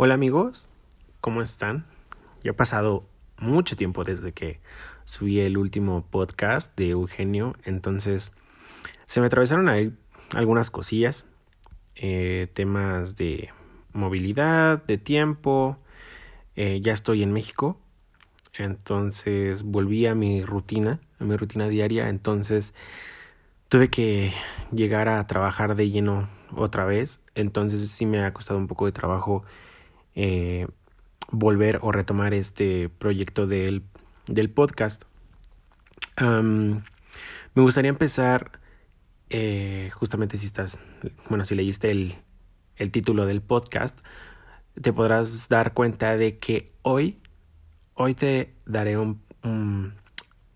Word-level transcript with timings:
Hola 0.00 0.14
amigos, 0.14 0.68
¿cómo 1.20 1.42
están? 1.42 1.84
Ya 2.44 2.52
ha 2.52 2.54
pasado 2.54 3.08
mucho 3.36 3.74
tiempo 3.74 4.04
desde 4.04 4.30
que 4.30 4.60
subí 5.04 5.40
el 5.40 5.58
último 5.58 6.06
podcast 6.08 6.72
de 6.76 6.90
Eugenio, 6.90 7.56
entonces 7.64 8.30
se 9.06 9.20
me 9.20 9.26
atravesaron 9.26 9.68
ahí 9.68 9.92
algunas 10.36 10.70
cosillas, 10.70 11.24
eh, 11.96 12.46
temas 12.54 13.16
de 13.16 13.48
movilidad, 13.92 14.84
de 14.84 14.98
tiempo, 14.98 15.78
eh, 16.54 16.80
ya 16.80 16.92
estoy 16.92 17.24
en 17.24 17.32
México, 17.32 17.76
entonces 18.56 19.64
volví 19.64 20.06
a 20.06 20.14
mi 20.14 20.44
rutina, 20.44 21.00
a 21.18 21.24
mi 21.24 21.36
rutina 21.36 21.66
diaria, 21.66 22.08
entonces 22.08 22.72
tuve 23.68 23.90
que 23.90 24.32
llegar 24.70 25.08
a 25.08 25.26
trabajar 25.26 25.74
de 25.74 25.90
lleno 25.90 26.28
otra 26.54 26.84
vez, 26.84 27.20
entonces 27.34 27.90
sí 27.90 28.06
me 28.06 28.24
ha 28.24 28.32
costado 28.32 28.60
un 28.60 28.68
poco 28.68 28.86
de 28.86 28.92
trabajo 28.92 29.42
eh, 30.20 30.66
volver 31.30 31.78
o 31.80 31.92
retomar 31.92 32.34
este 32.34 32.88
proyecto 32.88 33.46
del, 33.46 33.84
del 34.26 34.50
podcast. 34.50 35.04
me 36.18 36.82
gustaría 37.62 37.88
empezar, 37.88 38.58
eh, 39.30 39.90
justamente 39.94 40.36
si 40.36 40.46
estás, 40.46 40.80
bueno, 41.28 41.44
si 41.44 41.54
leíste 41.54 41.92
el, 41.92 42.16
el 42.74 42.90
título 42.90 43.26
del 43.26 43.42
podcast, 43.42 44.00
te 44.82 44.92
podrás 44.92 45.48
dar 45.48 45.72
cuenta 45.72 46.16
de 46.16 46.38
que 46.38 46.72
hoy, 46.82 47.20
hoy 47.94 48.14
te 48.14 48.54
daré 48.66 48.98
un, 48.98 49.22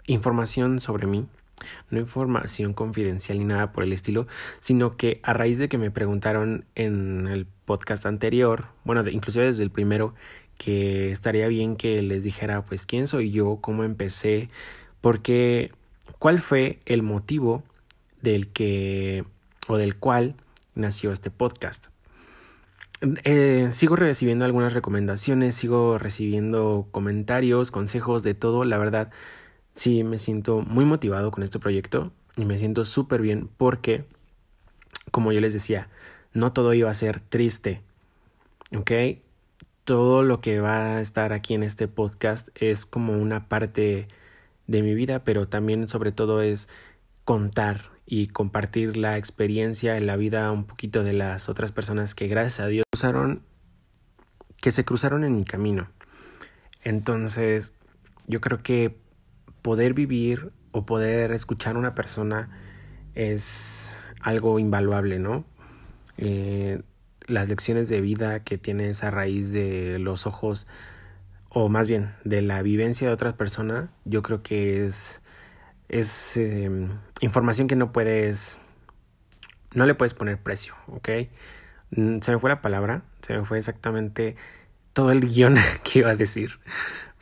información 0.09 0.81
sobre 0.81 1.07
mí, 1.07 1.29
no 1.91 1.99
información 1.99 2.75
confidencial 2.75 3.39
ni 3.39 3.45
nada 3.45 3.73
por 3.73 3.85
el 3.85 3.93
estilo, 3.93 4.27
sino 4.61 4.97
que 4.97 5.21
a 5.23 5.33
raíz 5.33 5.59
de 5.59 5.69
que 5.69 5.79
me 5.79 5.91
preguntaron 5.91 6.65
en 6.75 7.29
el 7.29 7.47
podcast 7.65 8.07
anterior, 8.07 8.67
bueno, 8.85 9.07
inclusive 9.09 9.45
desde 9.45 9.63
el 9.63 9.71
primero, 9.71 10.15
que 10.59 11.11
estaría 11.11 11.49
bien 11.49 11.77
que 11.77 12.03
les 12.03 12.25
dijera 12.25 12.65
pues 12.65 12.87
quién 12.87 13.09
soy 13.09 13.31
yo, 13.31 13.59
cómo 13.61 13.85
empecé, 13.85 14.49
porque 15.01 15.73
cuál 16.19 16.41
fue 16.41 16.79
el 16.87 17.03
motivo 17.03 17.65
del 18.21 18.49
que 18.49 19.25
o 19.69 19.77
del 19.77 19.97
cual 19.97 20.37
nació 20.75 21.13
este 21.13 21.31
podcast. 21.31 21.87
Eh, 23.25 23.69
sigo 23.73 23.97
recibiendo 23.97 24.45
algunas 24.45 24.75
recomendaciones, 24.75 25.57
sigo 25.57 25.99
recibiendo 25.99 26.87
comentarios, 26.93 27.73
consejos 27.73 28.23
de 28.23 28.35
todo. 28.35 28.65
La 28.65 28.79
verdad, 28.79 29.11
sí 29.75 30.05
me 30.05 30.19
siento 30.19 30.61
muy 30.61 30.85
motivado 30.85 31.31
con 31.31 31.43
este 31.43 31.59
proyecto 31.59 32.13
y 32.37 32.45
me 32.45 32.59
siento 32.59 32.85
súper 32.85 33.21
bien 33.21 33.49
porque, 33.57 34.05
como 35.11 35.33
yo 35.33 35.41
les 35.41 35.53
decía, 35.53 35.89
no 36.33 36.53
todo 36.53 36.75
iba 36.75 36.91
a 36.91 36.95
ser 36.95 37.21
triste. 37.21 37.83
¿Ok? 38.75 38.91
Todo 39.85 40.23
lo 40.23 40.41
que 40.41 40.61
va 40.61 40.97
a 40.97 41.01
estar 41.01 41.33
aquí 41.33 41.55
en 41.55 41.63
este 41.63 41.89
podcast 41.89 42.49
es 42.55 42.87
como 42.87 43.15
una 43.15 43.49
parte 43.49 44.09
de 44.67 44.83
mi 44.83 44.95
vida, 44.95 45.25
pero 45.25 45.49
también 45.49 45.89
sobre 45.89 46.13
todo 46.13 46.41
es 46.41 46.69
contar 47.25 47.91
y 48.07 48.29
compartir 48.29 48.97
la 48.97 49.19
experiencia 49.19 49.97
en 49.97 50.07
la 50.07 50.17
vida 50.17 50.51
un 50.53 50.65
poquito 50.65 51.03
de 51.03 51.13
las 51.13 51.49
otras 51.49 51.73
personas 51.73 52.15
que 52.15 52.29
gracias 52.29 52.61
a 52.61 52.67
Dios 52.67 52.85
cruzaron, 52.91 53.43
que 54.61 54.71
se 54.71 54.85
cruzaron 54.85 55.25
en 55.25 55.37
mi 55.37 55.45
camino. 55.45 55.91
Entonces, 56.83 57.75
yo 58.27 58.41
creo 58.41 58.63
que 58.63 59.02
poder 59.63 59.95
vivir 59.95 60.53
o 60.73 60.85
poder 60.85 61.33
escuchar 61.33 61.77
a 61.77 61.79
una 61.79 61.95
persona 61.95 62.51
es 63.15 63.97
algo 64.21 64.59
invaluable, 64.59 65.19
¿no? 65.19 65.45
Eh, 66.19 66.83
las 67.27 67.49
lecciones 67.49 67.89
de 67.89 68.01
vida 68.01 68.41
que 68.41 68.59
tienes 68.59 69.05
a 69.05 69.11
raíz 69.11 69.53
de 69.53 69.99
los 69.99 70.27
ojos 70.27 70.67
o 71.49 71.69
más 71.69 71.87
bien 71.87 72.15
de 72.25 72.43
la 72.43 72.63
vivencia 72.63 73.07
de 73.09 73.13
otras 73.13 73.35
personas, 73.35 73.91
yo 74.05 74.23
creo 74.23 74.43
que 74.43 74.85
es, 74.85 75.23
es 75.89 76.37
em, 76.37 76.89
información 77.21 77.69
que 77.69 77.77
no 77.77 77.93
puedes, 77.93 78.61
no 79.75 79.87
le 79.87 79.95
puedes 79.95 80.15
poner 80.15 80.39
precio, 80.39 80.75
¿ok? 80.89 81.09
Mm, 81.91 82.21
se 82.21 82.33
me 82.33 82.39
fue 82.39 82.51
la 82.51 82.63
palabra, 82.63 83.03
se 83.21 83.37
me 83.37 83.45
fue 83.45 83.59
exactamente 83.59 84.37
todo 84.95 85.13
el 85.13 85.21
guion 85.29 85.57
que 85.85 86.01
iba 86.01 86.11
a 86.11 86.17
decir. 86.17 86.59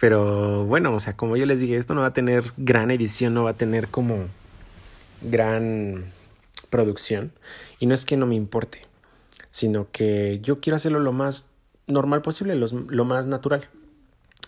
Pero 0.01 0.65
bueno, 0.65 0.95
o 0.95 1.01
sea, 1.01 1.15
como 1.15 1.37
yo 1.37 1.45
les 1.45 1.61
dije, 1.61 1.77
esto 1.77 1.95
no 1.95 2.01
va 2.01 2.09
a 2.09 2.13
tener 2.15 2.55
gran 2.57 2.91
edición, 2.91 3.35
no 3.35 3.45
va 3.45 3.51
a 3.51 3.57
tener 3.57 3.89
como 3.89 4.29
gran 5.21 6.07
producción. 6.71 7.33
Y 7.81 7.87
no 7.87 7.95
es 7.95 8.07
que 8.07 8.17
no 8.17 8.25
me 8.25 8.35
importe, 8.35 8.81
sino 9.51 9.91
que 9.93 10.41
yo 10.41 10.61
quiero 10.61 10.77
hacerlo 10.77 11.01
lo 11.01 11.13
más 11.13 11.51
normal 11.87 12.23
posible, 12.23 12.55
lo, 12.57 13.05
más 13.05 13.27
natural. 13.27 13.69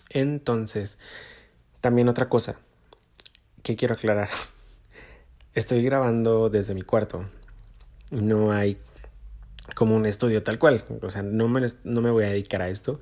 Entonces, 0.09 0.97
también 1.81 2.09
otra 2.09 2.29
cosa 2.29 2.57
que 3.61 3.75
quiero 3.75 3.93
aclarar. 3.93 4.29
Estoy 5.53 5.83
grabando 5.83 6.49
desde 6.49 6.73
mi 6.73 6.81
cuarto. 6.81 7.29
No 8.09 8.51
hay 8.51 8.79
como 9.75 9.95
un 9.95 10.07
estudio 10.07 10.41
tal 10.41 10.57
cual. 10.57 10.83
O 11.03 11.11
sea, 11.11 11.21
no 11.21 11.47
me, 11.47 11.61
no 11.83 12.01
me 12.01 12.09
voy 12.09 12.23
a 12.23 12.29
dedicar 12.29 12.63
a 12.63 12.69
esto, 12.69 13.01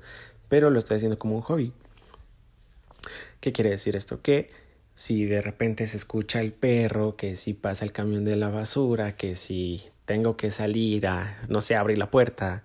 pero 0.50 0.68
lo 0.68 0.78
estoy 0.78 0.98
haciendo 0.98 1.18
como 1.18 1.36
un 1.36 1.40
hobby. 1.40 1.72
¿Qué 3.42 3.50
quiere 3.50 3.70
decir 3.70 3.96
esto? 3.96 4.22
Que 4.22 4.50
si 4.94 5.24
de 5.24 5.42
repente 5.42 5.88
se 5.88 5.96
escucha 5.96 6.40
el 6.40 6.52
perro, 6.52 7.16
que 7.16 7.34
si 7.34 7.54
pasa 7.54 7.84
el 7.84 7.90
camión 7.90 8.24
de 8.24 8.36
la 8.36 8.50
basura, 8.50 9.16
que 9.16 9.34
si 9.34 9.82
tengo 10.04 10.36
que 10.36 10.52
salir 10.52 11.08
a, 11.08 11.42
no 11.48 11.60
sé, 11.60 11.74
abrir 11.74 11.98
la 11.98 12.08
puerta 12.08 12.62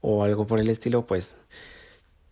o 0.00 0.24
algo 0.24 0.46
por 0.46 0.58
el 0.58 0.70
estilo, 0.70 1.06
pues 1.06 1.36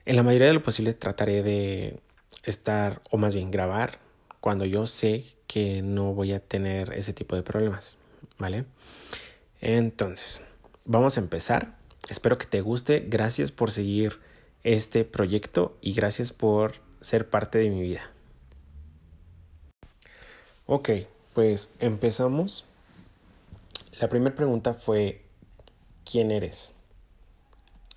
en 0.07 0.17
la 0.17 0.23
mayoría 0.23 0.47
de 0.47 0.55
lo 0.55 0.63
posible 0.63 0.95
trataré 0.95 1.43
de 1.43 2.01
estar, 2.45 3.03
o 3.11 3.19
más 3.19 3.35
bien 3.35 3.51
grabar, 3.51 3.99
cuando 4.41 4.65
yo 4.65 4.87
sé 4.87 5.27
que 5.47 5.83
no 5.83 6.15
voy 6.15 6.33
a 6.33 6.41
tener 6.41 6.95
ese 6.95 7.13
tipo 7.13 7.37
de 7.37 7.43
problemas, 7.43 7.99
¿vale? 8.39 8.65
Entonces, 9.61 10.41
vamos 10.87 11.19
a 11.19 11.21
empezar. 11.21 11.77
Espero 12.09 12.39
que 12.39 12.47
te 12.47 12.63
guste. 12.63 13.05
Gracias 13.07 13.53
por 13.53 13.71
seguir 13.71 14.21
este 14.63 15.05
proyecto 15.05 15.77
y 15.83 15.93
gracias 15.93 16.33
por 16.33 16.83
ser 17.05 17.29
parte 17.29 17.59
de 17.59 17.69
mi 17.69 17.83
vida. 17.83 18.01
Ok, 20.67 20.91
pues 21.35 21.69
empezamos. 21.79 22.65
La 24.01 24.09
primera 24.09 24.35
pregunta 24.35 24.73
fue, 24.73 25.23
¿quién 26.11 26.31
eres? 26.31 26.73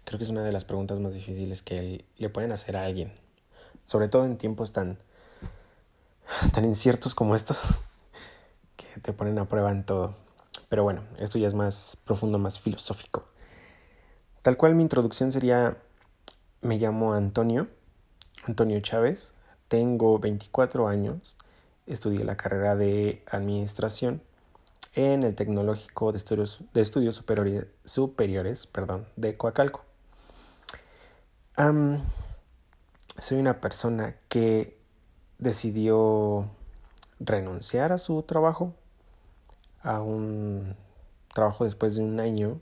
Creo 0.03 0.17
que 0.17 0.25
es 0.25 0.29
una 0.29 0.43
de 0.43 0.51
las 0.51 0.65
preguntas 0.65 0.99
más 0.99 1.13
difíciles 1.13 1.61
que 1.61 2.03
le 2.17 2.29
pueden 2.29 2.51
hacer 2.51 2.75
a 2.75 2.83
alguien, 2.83 3.13
sobre 3.85 4.09
todo 4.09 4.25
en 4.25 4.37
tiempos 4.37 4.73
tan, 4.73 4.99
tan 6.53 6.65
inciertos 6.65 7.15
como 7.15 7.35
estos, 7.35 7.79
que 8.75 8.87
te 9.01 9.13
ponen 9.13 9.39
a 9.39 9.45
prueba 9.45 9.71
en 9.71 9.85
todo. 9.85 10.15
Pero 10.67 10.83
bueno, 10.83 11.03
esto 11.19 11.37
ya 11.37 11.47
es 11.47 11.53
más 11.53 11.97
profundo, 12.03 12.39
más 12.39 12.59
filosófico. 12.59 13.25
Tal 14.41 14.57
cual 14.57 14.75
mi 14.75 14.83
introducción 14.83 15.31
sería, 15.31 15.77
me 16.61 16.77
llamo 16.77 17.13
Antonio, 17.13 17.67
Antonio 18.47 18.79
Chávez, 18.79 19.33
tengo 19.67 20.19
24 20.19 20.87
años, 20.87 21.37
estudié 21.85 22.23
la 22.23 22.37
carrera 22.37 22.77
de 22.77 23.21
administración 23.29 24.21
en 24.95 25.23
el 25.23 25.35
Tecnológico 25.35 26.13
de 26.13 26.17
Estudios, 26.17 27.15
superiores, 27.15 27.67
superiores 27.83 28.65
perdón, 28.65 29.05
de 29.17 29.35
Coacalco. 29.35 29.83
soy 33.17 33.37
una 33.37 33.59
persona 33.59 34.15
que 34.29 34.77
decidió 35.39 36.49
renunciar 37.19 37.91
a 37.91 37.97
su 37.97 38.23
trabajo, 38.23 38.73
a 39.83 40.01
un 40.01 40.77
trabajo 41.33 41.65
después 41.65 41.97
de 41.97 42.03
un 42.03 42.21
año 42.21 42.61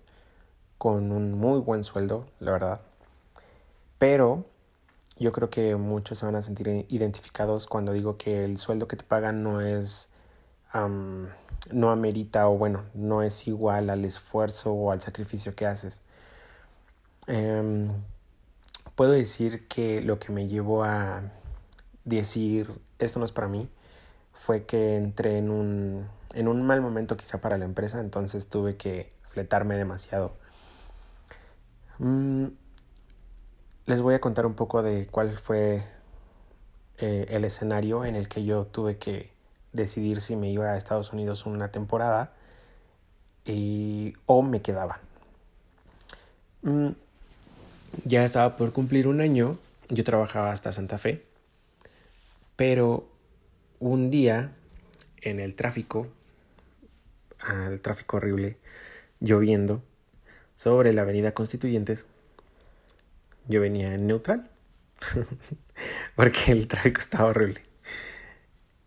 con 0.79 1.11
un 1.11 1.33
muy 1.33 1.59
buen 1.59 1.83
sueldo, 1.83 2.25
la 2.39 2.53
verdad. 2.53 2.81
Pero 3.99 4.45
yo 5.17 5.31
creo 5.31 5.49
que 5.49 5.75
muchos 5.75 6.19
se 6.19 6.25
van 6.25 6.35
a 6.35 6.41
sentir 6.41 6.85
identificados 6.89 7.67
cuando 7.67 7.93
digo 7.93 8.17
que 8.17 8.43
el 8.43 8.59
sueldo 8.59 8.87
que 8.87 8.97
te 8.97 9.03
pagan 9.03 9.43
no 9.43 9.61
es, 9.61 10.09
no 11.71 11.89
amerita 11.89 12.49
o 12.49 12.57
bueno, 12.57 12.83
no 12.93 13.21
es 13.21 13.47
igual 13.47 13.89
al 13.89 14.03
esfuerzo 14.05 14.73
o 14.73 14.91
al 14.91 15.01
sacrificio 15.01 15.55
que 15.55 15.65
haces. 15.65 16.01
Em, 17.27 17.89
puedo 18.95 19.11
decir 19.11 19.67
que 19.67 20.01
lo 20.01 20.19
que 20.19 20.31
me 20.31 20.47
llevó 20.47 20.83
a 20.83 21.23
decir 22.03 22.69
esto 22.99 23.19
no 23.19 23.25
es 23.25 23.31
para 23.31 23.47
mí 23.47 23.69
fue 24.33 24.65
que 24.65 24.97
entré 24.97 25.37
en 25.37 25.49
un, 25.49 26.07
en 26.33 26.47
un 26.47 26.65
mal 26.65 26.81
momento 26.81 27.17
quizá 27.17 27.39
para 27.39 27.57
la 27.57 27.65
empresa, 27.65 27.99
entonces 28.01 28.47
tuve 28.47 28.75
que 28.77 29.11
fletarme 29.23 29.77
demasiado. 29.77 30.33
Mm, 31.99 32.47
les 33.85 34.01
voy 34.01 34.15
a 34.15 34.19
contar 34.19 34.45
un 34.45 34.55
poco 34.55 34.81
de 34.81 35.07
cuál 35.07 35.37
fue 35.37 35.83
eh, 36.97 37.27
el 37.29 37.45
escenario 37.45 38.05
en 38.05 38.15
el 38.15 38.27
que 38.27 38.43
yo 38.43 38.65
tuve 38.65 38.97
que 38.97 39.31
decidir 39.73 40.21
si 40.21 40.35
me 40.35 40.49
iba 40.51 40.71
a 40.71 40.77
Estados 40.77 41.13
Unidos 41.13 41.45
una 41.45 41.71
temporada 41.71 42.33
y, 43.45 44.15
o 44.25 44.41
me 44.41 44.61
quedaba. 44.61 44.99
Mm, 46.63 46.89
ya 48.05 48.25
estaba 48.25 48.57
por 48.57 48.71
cumplir 48.73 49.07
un 49.07 49.21
año, 49.21 49.57
yo 49.89 50.03
trabajaba 50.03 50.51
hasta 50.51 50.71
Santa 50.71 50.97
Fe, 50.97 51.23
pero 52.55 53.07
un 53.79 54.09
día 54.09 54.51
en 55.21 55.39
el 55.39 55.55
tráfico, 55.55 56.07
al 57.39 57.81
tráfico 57.81 58.17
horrible, 58.17 58.57
lloviendo, 59.19 59.83
sobre 60.55 60.93
la 60.93 61.03
avenida 61.03 61.33
Constituyentes, 61.33 62.07
yo 63.47 63.61
venía 63.61 63.93
en 63.93 64.07
neutral, 64.07 64.49
porque 66.15 66.51
el 66.51 66.67
tráfico 66.67 66.99
estaba 66.99 67.29
horrible. 67.29 67.61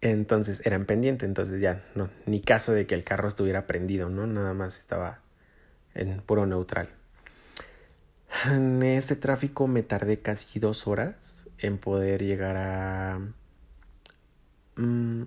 Entonces 0.01 0.63
era 0.65 0.77
en 0.77 0.87
pendiente, 0.87 1.27
entonces 1.27 1.61
ya 1.61 1.85
no, 1.95 2.09
ni 2.27 2.41
caso 2.41 2.73
de 2.73 2.87
que 2.87 2.95
el 2.95 3.05
carro 3.05 3.27
estuviera 3.27 3.67
prendido, 3.67 4.09
¿no? 4.09 4.27
Nada 4.27 4.55
más 4.55 4.79
estaba 4.79 5.23
en 5.95 6.21
puro 6.21 6.47
neutral. 6.47 6.89
En 8.47 8.83
este 8.83 9.17
tráfico 9.17 9.67
me 9.67 9.83
tardé 9.83 10.21
casi 10.21 10.61
dos 10.61 10.87
horas 10.87 11.49
en 11.59 11.79
poder 11.79 12.23
llegar 12.23 12.57
a... 12.57 13.19
Mm, 14.77 15.23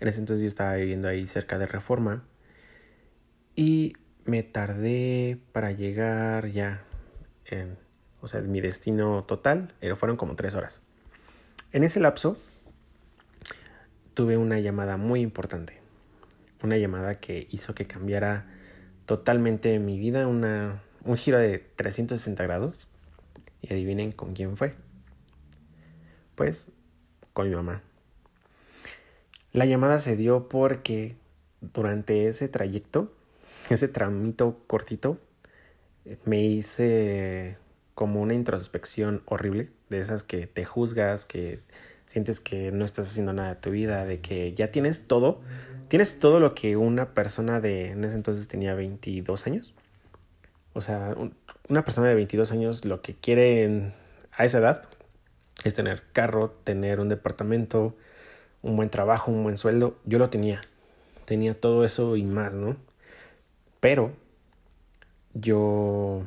en 0.00 0.08
ese 0.08 0.20
entonces 0.20 0.42
yo 0.42 0.48
estaba 0.48 0.74
viviendo 0.76 1.08
ahí 1.08 1.26
cerca 1.26 1.58
de 1.58 1.66
Reforma 1.66 2.24
y 3.56 3.94
me 4.24 4.42
tardé 4.42 5.38
para 5.52 5.72
llegar 5.72 6.46
ya 6.46 6.84
en... 7.44 7.76
O 8.20 8.28
sea, 8.28 8.40
mi 8.40 8.60
destino 8.60 9.24
total 9.24 9.74
pero 9.80 9.96
fueron 9.96 10.16
como 10.16 10.36
tres 10.36 10.54
horas. 10.54 10.82
En 11.72 11.84
ese 11.84 12.00
lapso 12.00 12.36
tuve 14.14 14.36
una 14.36 14.58
llamada 14.58 14.96
muy 14.96 15.20
importante. 15.20 15.80
Una 16.62 16.76
llamada 16.76 17.16
que 17.16 17.46
hizo 17.50 17.74
que 17.74 17.86
cambiara 17.86 18.46
totalmente 19.06 19.78
mi 19.78 19.98
vida, 19.98 20.26
una, 20.26 20.82
un 21.04 21.16
giro 21.16 21.38
de 21.38 21.58
360 21.58 22.42
grados. 22.42 22.88
Y 23.60 23.72
adivinen 23.72 24.12
con 24.12 24.34
quién 24.34 24.56
fue. 24.56 24.74
Pues 26.34 26.70
con 27.32 27.48
mi 27.48 27.54
mamá. 27.54 27.82
La 29.52 29.66
llamada 29.66 29.98
se 29.98 30.16
dio 30.16 30.48
porque 30.48 31.16
durante 31.60 32.26
ese 32.26 32.48
trayecto, 32.48 33.12
ese 33.70 33.88
tramito 33.88 34.62
cortito, 34.66 35.18
me 36.24 36.42
hice 36.42 37.58
como 37.98 38.22
una 38.22 38.34
introspección 38.34 39.22
horrible, 39.24 39.70
de 39.88 39.98
esas 39.98 40.22
que 40.22 40.46
te 40.46 40.64
juzgas, 40.64 41.26
que 41.26 41.58
sientes 42.06 42.38
que 42.38 42.70
no 42.70 42.84
estás 42.84 43.08
haciendo 43.10 43.32
nada 43.32 43.48
de 43.48 43.54
tu 43.56 43.70
vida, 43.70 44.06
de 44.06 44.20
que 44.20 44.54
ya 44.54 44.70
tienes 44.70 45.08
todo, 45.08 45.40
tienes 45.88 46.20
todo 46.20 46.38
lo 46.38 46.54
que 46.54 46.76
una 46.76 47.12
persona 47.12 47.58
de, 47.58 47.90
en 47.90 48.04
ese 48.04 48.14
entonces 48.14 48.46
tenía 48.46 48.74
22 48.74 49.48
años. 49.48 49.74
O 50.74 50.80
sea, 50.80 51.16
una 51.68 51.84
persona 51.84 52.06
de 52.06 52.14
22 52.14 52.52
años 52.52 52.84
lo 52.84 53.02
que 53.02 53.16
quiere 53.16 53.92
a 54.30 54.44
esa 54.44 54.58
edad 54.58 54.88
es 55.64 55.74
tener 55.74 56.04
carro, 56.12 56.52
tener 56.62 57.00
un 57.00 57.08
departamento, 57.08 57.96
un 58.62 58.76
buen 58.76 58.90
trabajo, 58.90 59.32
un 59.32 59.42
buen 59.42 59.58
sueldo. 59.58 59.98
Yo 60.04 60.20
lo 60.20 60.30
tenía. 60.30 60.60
Tenía 61.24 61.60
todo 61.60 61.84
eso 61.84 62.14
y 62.14 62.22
más, 62.22 62.54
¿no? 62.54 62.76
Pero 63.80 64.12
yo 65.34 66.24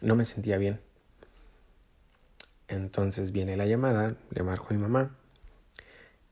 no 0.00 0.14
me 0.14 0.24
sentía 0.24 0.58
bien. 0.58 0.78
Entonces 2.72 3.32
viene 3.32 3.56
la 3.56 3.66
llamada, 3.66 4.16
le 4.30 4.42
marco 4.42 4.68
a 4.70 4.72
mi 4.72 4.78
mamá 4.78 5.14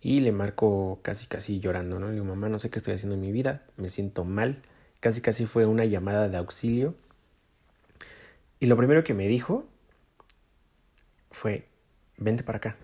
y 0.01 0.21
le 0.21 0.33
marco 0.33 1.01
casi 1.03 1.27
casi 1.27 1.61
llorando, 1.61 2.01
¿no? 2.01 2.07
Le 2.07 2.15
digo, 2.15 2.25
mamá, 2.25 2.49
no 2.49 2.59
sé 2.59 2.71
qué 2.71 2.79
estoy 2.79 2.95
haciendo 2.95 3.15
en 3.15 3.21
mi 3.21 3.31
vida, 3.31 3.63
me 3.77 3.91
siento 3.91 4.25
mal. 4.25 4.63
Casi 5.01 5.21
casi 5.21 5.45
fue 5.47 5.67
una 5.67 5.85
llamada 5.85 6.29
de 6.29 6.39
auxilio. 6.39 6.95
Y 8.59 8.67
lo 8.67 8.77
primero 8.77 9.05
que 9.05 9.15
me 9.15 9.29
dijo 9.29 9.67
fue, 11.31 11.69
vente 12.17 12.43
para 12.43 12.57
acá. 12.57 12.77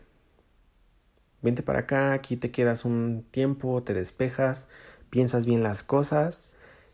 Vente 1.41 1.63
para 1.63 1.81
acá, 1.81 2.13
aquí 2.13 2.37
te 2.37 2.51
quedas 2.51 2.85
un 2.85 3.25
tiempo, 3.31 3.83
te 3.83 3.95
despejas, 3.95 4.69
piensas 5.09 5.47
bien 5.47 5.63
las 5.63 5.83
cosas. 5.83 6.45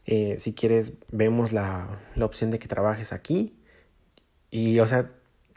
Eh, 0.07 0.37
si 0.39 0.55
quieres, 0.55 0.95
vemos 1.11 1.53
la, 1.53 1.99
la 2.15 2.25
opción 2.25 2.51
de 2.51 2.61
que 2.61 2.69
trabajes 2.69 3.13
aquí. 3.13 3.57
Y, 4.51 4.79
o 4.81 4.87
sea, 4.87 5.09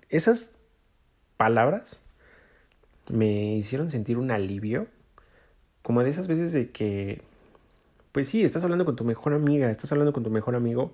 esas 0.09 0.55
palabras 1.37 2.03
me 3.11 3.55
hicieron 3.55 3.89
sentir 3.89 4.17
un 4.17 4.31
alivio, 4.31 4.87
como 5.81 6.03
de 6.03 6.09
esas 6.09 6.27
veces 6.27 6.51
de 6.53 6.71
que, 6.71 7.21
pues 8.11 8.27
sí, 8.27 8.43
estás 8.43 8.63
hablando 8.63 8.85
con 8.85 8.95
tu 8.95 9.03
mejor 9.03 9.33
amiga, 9.33 9.69
estás 9.69 9.91
hablando 9.91 10.13
con 10.13 10.23
tu 10.23 10.31
mejor 10.31 10.55
amigo 10.55 10.93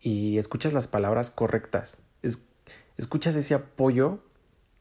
y 0.00 0.38
escuchas 0.38 0.72
las 0.72 0.88
palabras 0.88 1.30
correctas, 1.30 2.00
es, 2.22 2.44
escuchas 2.96 3.34
ese 3.36 3.54
apoyo 3.54 4.20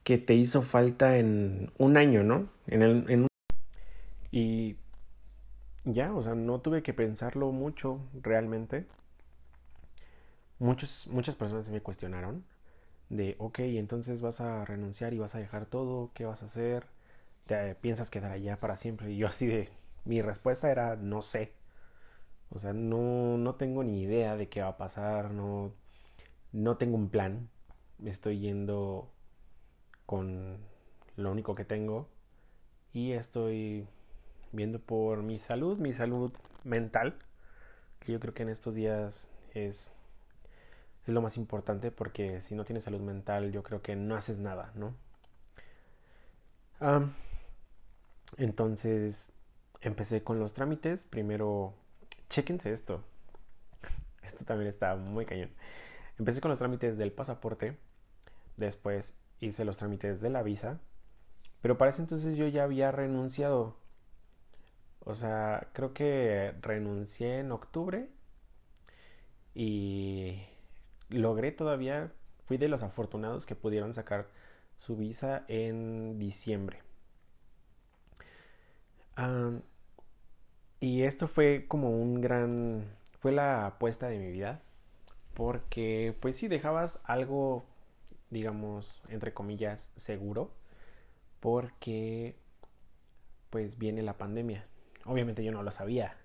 que 0.04 0.18
te 0.18 0.34
hizo 0.34 0.62
falta 0.62 1.18
en 1.18 1.72
un 1.78 1.98
año, 1.98 2.24
¿no? 2.24 2.50
En 2.68 2.82
el, 2.82 3.06
en 3.10 3.28
Y 4.32 4.78
ya, 5.84 6.14
o 6.14 6.24
sea, 6.24 6.36
no 6.36 6.62
tuve 6.62 6.84
que 6.84 6.94
pensarlo 6.94 7.52
mucho 7.52 8.00
realmente. 8.14 8.88
Muchos, 10.58 11.08
muchas 11.12 11.36
personas 11.36 11.70
me 11.70 11.82
cuestionaron 11.82 12.44
de, 13.10 13.36
ok, 13.40 13.60
entonces 13.60 14.22
vas 14.22 14.42
a 14.42 14.66
renunciar 14.66 15.14
y 15.14 15.20
vas 15.20 15.36
a 15.36 15.40
dejar 15.40 15.66
todo, 15.66 16.12
¿qué 16.14 16.26
vas 16.26 16.44
a 16.44 16.48
hacer? 16.48 16.88
¿Te 17.48 17.76
piensas 17.76 18.10
quedar 18.10 18.32
allá 18.32 18.58
para 18.60 18.76
siempre? 18.78 19.12
Y 19.12 19.18
yo 19.18 19.28
así 19.28 19.48
de, 19.48 19.70
mi 20.06 20.22
respuesta 20.22 20.72
era, 20.72 20.96
no 20.96 21.22
sé. 21.22 21.54
O 22.52 22.60
sea, 22.60 22.74
no, 22.74 23.38
no 23.38 23.56
tengo 23.56 23.84
ni 23.84 24.02
idea 24.02 24.36
de 24.36 24.50
qué 24.50 24.62
va 24.62 24.70
a 24.70 24.78
pasar, 24.78 25.32
no, 25.32 25.74
no 26.52 26.78
tengo 26.78 26.98
un 26.98 27.10
plan. 27.10 27.50
Me 28.00 28.10
estoy 28.12 28.40
yendo 28.40 29.10
con 30.06 30.58
lo 31.18 31.32
único 31.32 31.56
que 31.56 31.66
tengo 31.66 32.08
y 32.94 33.12
estoy 33.14 33.88
viendo 34.52 34.80
por 34.80 35.24
mi 35.24 35.40
salud, 35.40 35.78
mi 35.78 35.94
salud 35.94 36.32
mental, 36.64 37.16
que 38.00 38.14
yo 38.14 38.20
creo 38.20 38.34
que 38.34 38.44
en 38.44 38.50
estos 38.50 38.76
días 38.76 39.28
es 39.54 39.92
es 41.06 41.14
lo 41.14 41.22
más 41.22 41.38
importante 41.38 41.92
porque 41.92 42.42
si 42.42 42.56
no 42.56 42.66
tienes 42.66 42.84
salud 42.84 43.02
mental 43.02 43.52
yo 43.52 43.64
creo 43.64 43.82
que 43.82 43.96
no 43.96 44.16
haces 44.16 44.40
nada, 44.40 44.72
¿no? 44.76 44.96
entonces 48.38 49.34
empecé 49.82 50.24
con 50.24 50.40
los 50.40 50.54
trámites. 50.54 51.04
Primero, 51.04 51.74
chequense 52.30 52.72
esto. 52.72 53.04
Esto 54.24 54.46
también 54.46 54.70
está 54.70 54.96
muy 54.96 55.26
cañón. 55.26 55.52
Empecé 56.18 56.42
con 56.42 56.50
los 56.50 56.60
trámites 56.60 56.98
del 56.98 57.12
pasaporte. 57.12 57.78
Después 58.58 59.14
hice 59.40 59.66
los 59.66 59.78
trámites 59.78 60.22
de 60.22 60.30
la 60.30 60.44
visa. 60.44 60.80
Pero 61.62 61.78
para 61.78 61.92
ese 61.92 62.02
entonces 62.02 62.38
yo 62.38 62.48
ya 62.48 62.64
había 62.64 62.92
renunciado. 62.92 63.78
O 65.02 65.16
sea, 65.16 65.70
creo 65.74 65.94
que 65.94 66.54
renuncié 66.62 67.40
en 67.40 67.52
octubre. 67.52 68.10
Y 69.56 70.44
logré 71.10 71.52
todavía, 71.52 72.12
fui 72.46 72.58
de 72.58 72.68
los 72.68 72.84
afortunados 72.84 73.46
que 73.46 73.56
pudieron 73.56 73.94
sacar 73.94 74.28
su 74.78 74.96
visa 74.96 75.44
en 75.48 76.18
diciembre. 76.20 76.82
y 80.80 81.04
esto 81.04 81.28
fue 81.28 81.66
como 81.68 81.90
un 81.90 82.22
gran, 82.22 82.86
fue 83.20 83.32
la 83.34 83.66
apuesta 83.68 84.08
de 84.08 84.18
mi 84.18 84.32
vida, 84.32 84.62
porque 85.34 86.16
pues 86.22 86.38
si 86.38 86.48
dejabas 86.48 87.00
algo, 87.04 87.66
digamos, 88.30 89.02
entre 89.10 89.34
comillas, 89.34 89.92
seguro, 89.98 90.54
porque 91.42 92.38
pues 93.50 93.78
viene 93.78 94.02
la 94.04 94.18
pandemia. 94.18 94.68
Obviamente 95.06 95.44
yo 95.44 95.52
no 95.52 95.64
lo 95.64 95.72
sabía, 95.72 96.18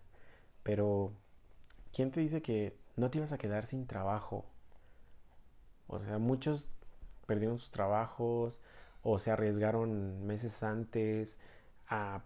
pero 0.63 1.13
¿quién 1.93 2.11
te 2.11 2.21
dice 2.21 2.43
que 2.43 2.77
no 2.97 3.11
te 3.11 3.19
ibas 3.19 3.33
a 3.33 3.39
quedar 3.39 3.67
sin 3.67 3.87
trabajo 3.87 4.47
o 5.87 5.99
sea, 6.01 6.19
muchos 6.19 6.67
perdieron 7.27 7.59
sus 7.59 7.71
trabajos 7.71 8.61
o 9.03 9.19
se 9.19 9.31
arriesgaron 9.31 10.27
meses 10.27 10.63
antes 10.63 11.39
a, 11.89 12.23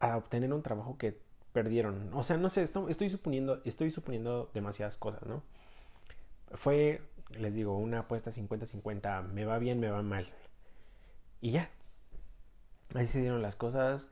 obtener 0.00 0.52
un 0.52 0.62
trabajo 0.62 0.98
que 0.98 1.18
perdieron. 1.52 2.12
O 2.14 2.22
sea, 2.22 2.36
no 2.36 2.50
sé, 2.50 2.62
estoy 2.62 3.10
suponiendo, 3.10 3.62
estoy 3.64 3.90
suponiendo 3.90 4.50
demasiadas 4.54 4.96
cosas, 4.98 5.22
¿no? 5.26 5.42
Fue, 6.52 7.00
les 7.30 7.54
digo, 7.54 7.76
una 7.78 8.00
apuesta 8.00 8.30
50-50, 8.30 9.24
me 9.28 9.44
va 9.44 9.58
bien, 9.58 9.80
me 9.80 9.90
va 9.90 10.02
mal. 10.02 10.28
Y 11.40 11.52
ya. 11.52 11.70
Así 12.94 13.06
se 13.06 13.20
dieron 13.20 13.42
las 13.42 13.56
cosas. 13.56 14.08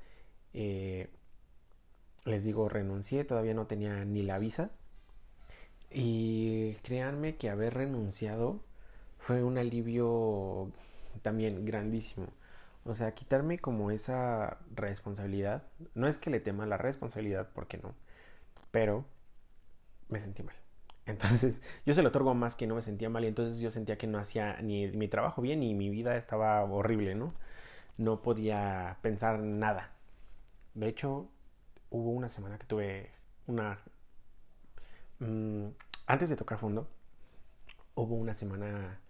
Eh, 0.52 1.11
les 2.25 2.45
digo, 2.45 2.69
renuncié, 2.69 3.25
todavía 3.25 3.54
no 3.54 3.66
tenía 3.66 4.04
ni 4.04 4.23
la 4.23 4.38
visa. 4.38 4.71
Y 5.95 6.75
créanme 6.83 7.37
que 7.37 7.51
haber 7.51 7.75
renunciado 7.75 8.61
fue 9.19 9.45
un 9.45 9.59
alivio 9.59 10.73
también 11.23 11.65
grandísimo. 11.65 12.27
O 12.85 12.95
sea, 12.95 13.13
quitarme 13.15 13.59
como 13.61 13.93
esa 13.93 14.59
responsabilidad. 14.75 15.63
No 15.95 16.09
es 16.09 16.19
que 16.19 16.31
le 16.31 16.41
tema 16.41 16.67
la 16.67 16.79
responsabilidad, 16.79 17.49
porque 17.55 17.79
no. 17.79 17.95
Pero 18.73 19.05
me 20.09 20.21
sentí 20.21 20.43
mal. 20.43 20.57
Entonces 21.07 21.63
yo 21.87 21.95
se 21.95 22.03
lo 22.03 22.09
otorgo 22.09 22.35
más 22.35 22.57
que 22.57 22.67
no 22.67 22.75
me 22.77 22.83
sentía 22.83 23.11
mal 23.11 23.25
y 23.25 23.29
entonces 23.29 23.61
yo 23.61 23.71
sentía 23.71 23.99
que 23.99 24.07
no 24.07 24.19
hacía 24.19 24.61
ni 24.63 24.89
mi 24.89 25.09
trabajo 25.09 25.43
bien 25.43 25.63
y 25.63 25.75
mi 25.75 25.91
vida 25.91 26.17
estaba 26.17 26.63
horrible, 26.65 27.15
¿no? 27.15 27.35
No 27.99 28.23
podía 28.23 28.99
pensar 29.03 29.39
nada. 29.41 29.93
De 30.75 30.89
hecho, 30.89 31.29
hubo 31.91 32.11
una 32.11 32.29
semana 32.29 32.59
que 32.59 32.67
tuve 32.67 33.11
una... 33.47 33.79
Mmm, 35.25 35.69
antes 36.07 36.28
de 36.28 36.37
tocar 36.37 36.59
fondo, 36.59 36.87
hubo 37.95 38.14
una 38.14 38.35
semana 38.35 39.00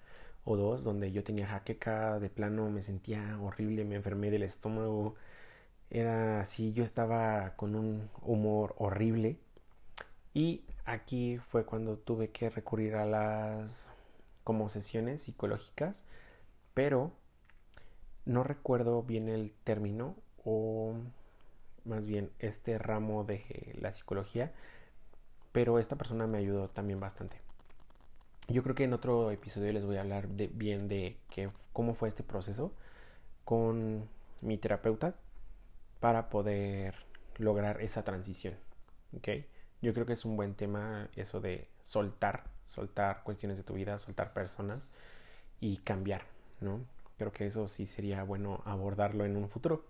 o 0.45 0.57
dos 0.57 0.85
donde 0.85 1.11
yo 1.13 1.25
tenía 1.25 1.47
jaqueca, 1.49 2.21
de 2.21 2.31
plano 2.31 2.71
me 2.71 2.83
sentía 2.83 3.39
horrible, 3.41 3.85
me 3.85 3.97
enfermé 3.97 4.31
del 4.31 4.45
estómago, 4.45 5.17
era 5.91 6.41
así, 6.41 6.73
yo 6.73 6.85
estaba 6.85 7.55
con 7.57 7.75
un 7.75 8.11
humor 8.23 8.75
horrible. 8.79 9.39
Y 10.35 10.65
aquí 10.85 11.39
fue 11.39 11.65
cuando 11.65 11.97
tuve 11.99 12.31
que 12.31 12.51
recurrir 12.51 12.97
a 12.97 13.07
las 13.07 13.89
como 14.45 14.69
sesiones 14.69 15.23
psicológicas, 15.23 16.03
pero 16.75 17.13
no 18.27 18.45
recuerdo 18.45 19.03
bien 19.03 19.29
el 19.29 19.53
término 19.65 20.17
o 20.45 20.95
más 21.85 22.07
bien 22.07 22.31
este 22.39 22.79
ramo 22.79 23.25
de 23.25 23.77
la 23.81 23.93
psicología, 23.93 24.53
pero 25.55 25.79
esta 25.79 25.95
persona 25.95 26.27
me 26.27 26.39
ayudó 26.39 26.69
también 26.69 26.99
bastante. 26.99 27.37
Yo 28.49 28.65
creo 28.65 28.75
que 28.75 28.83
en 28.83 28.93
otro 28.93 29.31
episodio 29.31 29.73
les 29.73 29.87
voy 29.87 29.97
a 29.97 30.01
hablar 30.01 30.27
bien 30.27 30.89
de 30.89 31.17
que, 31.31 31.49
cómo 31.73 31.95
fue 31.95 32.09
este 32.09 32.25
proceso 32.25 32.73
con 33.45 34.09
mi 34.41 34.59
terapeuta 34.59 35.15
para 36.01 36.29
poder 36.29 36.97
lograr 37.39 37.81
esa 37.83 38.03
transición. 38.03 38.57
¿okay? 39.17 39.47
Yo 39.81 39.95
creo 39.95 40.07
que 40.07 40.15
es 40.15 40.25
un 40.25 40.37
buen 40.37 40.55
tema 40.55 41.09
eso 41.15 41.41
de 41.41 41.69
soltar, 41.83 42.43
soltar 42.67 43.23
cuestiones 43.23 43.57
de 43.57 43.63
tu 43.63 43.75
vida, 43.75 44.01
soltar 44.01 44.33
personas 44.33 44.91
y 45.61 45.77
cambiar, 45.77 46.23
¿no? 46.61 46.81
Creo 47.17 47.31
que 47.31 47.47
eso 47.47 47.69
sí 47.69 47.87
sería 47.87 48.25
bueno 48.25 48.61
abordarlo 48.65 49.25
en 49.25 49.37
un 49.37 49.49
futuro. 49.49 49.85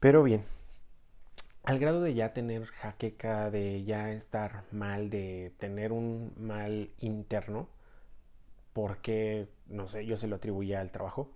Pero 0.00 0.22
bien, 0.22 0.44
al 1.64 1.78
grado 1.78 2.02
de 2.02 2.14
ya 2.14 2.32
tener 2.32 2.66
jaqueca, 2.66 3.50
de 3.50 3.84
ya 3.84 4.12
estar 4.12 4.64
mal, 4.70 5.10
de 5.10 5.52
tener 5.58 5.92
un 5.92 6.32
mal 6.36 6.90
interno, 7.00 7.68
porque, 8.72 9.48
no 9.66 9.88
sé, 9.88 10.04
yo 10.06 10.16
se 10.16 10.26
lo 10.26 10.36
atribuía 10.36 10.80
al 10.80 10.90
trabajo, 10.90 11.30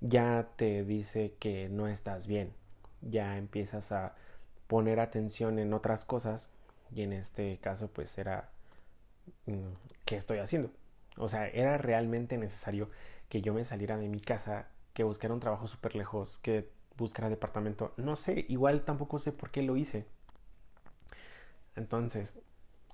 ya 0.00 0.48
te 0.56 0.84
dice 0.84 1.34
que 1.40 1.68
no 1.68 1.88
estás 1.88 2.26
bien, 2.26 2.52
ya 3.00 3.36
empiezas 3.38 3.92
a 3.92 4.14
poner 4.68 5.00
atención 5.00 5.58
en 5.58 5.74
otras 5.74 6.04
cosas 6.04 6.48
y 6.94 7.02
en 7.02 7.12
este 7.12 7.58
caso 7.58 7.88
pues 7.88 8.16
era 8.18 8.50
mm, 9.46 9.72
¿qué 10.04 10.16
estoy 10.16 10.38
haciendo? 10.38 10.70
O 11.16 11.28
sea, 11.28 11.48
era 11.48 11.78
realmente 11.78 12.38
necesario 12.38 12.90
que 13.28 13.42
yo 13.42 13.54
me 13.54 13.64
saliera 13.64 13.96
de 13.98 14.08
mi 14.08 14.20
casa, 14.20 14.68
que 14.94 15.04
buscara 15.04 15.34
un 15.34 15.40
trabajo 15.40 15.68
súper 15.68 15.94
lejos, 15.96 16.38
que 16.38 16.70
buscar 16.96 17.30
departamento. 17.30 17.92
No 17.96 18.16
sé, 18.16 18.44
igual 18.48 18.84
tampoco 18.84 19.18
sé 19.18 19.32
por 19.32 19.50
qué 19.50 19.62
lo 19.62 19.76
hice. 19.76 20.06
Entonces, 21.76 22.34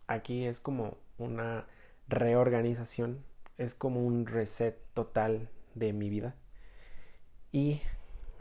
aquí 0.06 0.46
es 0.46 0.60
como 0.60 0.96
una 1.18 1.66
reorganización, 2.08 3.24
es 3.56 3.74
como 3.74 4.04
un 4.04 4.26
reset 4.26 4.78
total 4.94 5.48
de 5.74 5.92
mi 5.92 6.10
vida. 6.10 6.34
Y 7.52 7.80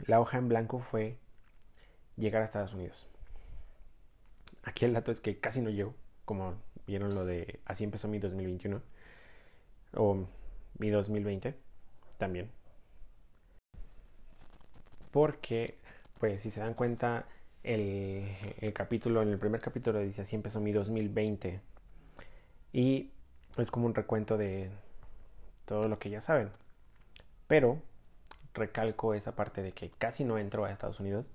la 0.06 0.20
hoja 0.20 0.38
en 0.38 0.48
blanco 0.48 0.80
fue 0.80 1.16
llegar 2.16 2.42
a 2.42 2.44
Estados 2.44 2.74
Unidos. 2.74 3.08
Aquí 4.62 4.84
el 4.84 4.92
dato 4.92 5.10
es 5.10 5.20
que 5.20 5.38
casi 5.38 5.60
no 5.60 5.70
llego, 5.70 5.94
como 6.24 6.54
vieron 6.86 7.14
lo 7.14 7.24
de 7.24 7.60
así 7.66 7.84
empezó 7.84 8.08
mi 8.08 8.18
2021 8.18 8.80
o 9.94 10.26
mi 10.78 10.88
2020 10.88 11.54
también 12.16 12.50
porque, 15.18 15.74
pues, 16.20 16.42
si 16.42 16.48
se 16.48 16.60
dan 16.60 16.74
cuenta, 16.74 17.24
el, 17.64 18.24
el, 18.60 18.72
capítulo, 18.72 19.20
en 19.20 19.30
el 19.30 19.38
primer 19.40 19.60
capítulo 19.60 19.98
dice 19.98 20.22
así 20.22 20.36
empezó 20.36 20.60
mi 20.60 20.70
2020 20.70 21.60
y 22.72 23.10
es 23.56 23.72
como 23.72 23.86
un 23.86 23.96
recuento 23.96 24.36
de 24.36 24.70
todo 25.64 25.88
lo 25.88 25.98
que 25.98 26.10
ya 26.10 26.20
saben. 26.20 26.50
Pero 27.48 27.82
recalco 28.54 29.12
esa 29.12 29.34
parte 29.34 29.60
de 29.60 29.72
que 29.72 29.90
casi 29.90 30.22
no 30.22 30.38
entro 30.38 30.64
a 30.64 30.70
Estados 30.70 31.00
Unidos. 31.00 31.28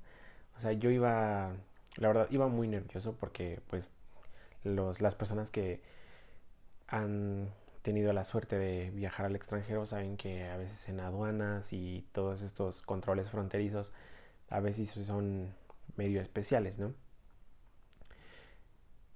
O 0.55 0.61
sea, 0.61 0.71
yo 0.71 0.89
iba, 0.89 1.51
la 1.97 2.07
verdad, 2.07 2.27
iba 2.31 2.47
muy 2.47 2.69
nervioso 2.69 3.17
porque 3.19 3.59
pues 3.69 3.91
los, 4.63 5.01
las 5.01 5.13
personas 5.13 5.51
que 5.51 5.81
han 6.87 7.49
tenido 7.83 8.13
la 8.13 8.23
suerte 8.23 8.57
de 8.57 8.89
viajar 8.91 9.27
al 9.27 9.35
extranjero 9.35 9.85
saben 9.85 10.17
que 10.17 10.49
a 10.49 10.57
veces 10.57 10.89
en 10.89 10.99
aduanas 10.99 11.73
y 11.73 12.07
todos 12.13 12.41
estos 12.41 12.81
controles 12.81 13.29
fronterizos 13.29 13.93
a 14.49 14.59
veces 14.61 14.89
son 15.05 15.53
medio 15.97 16.21
especiales, 16.21 16.79
¿no? 16.79 16.93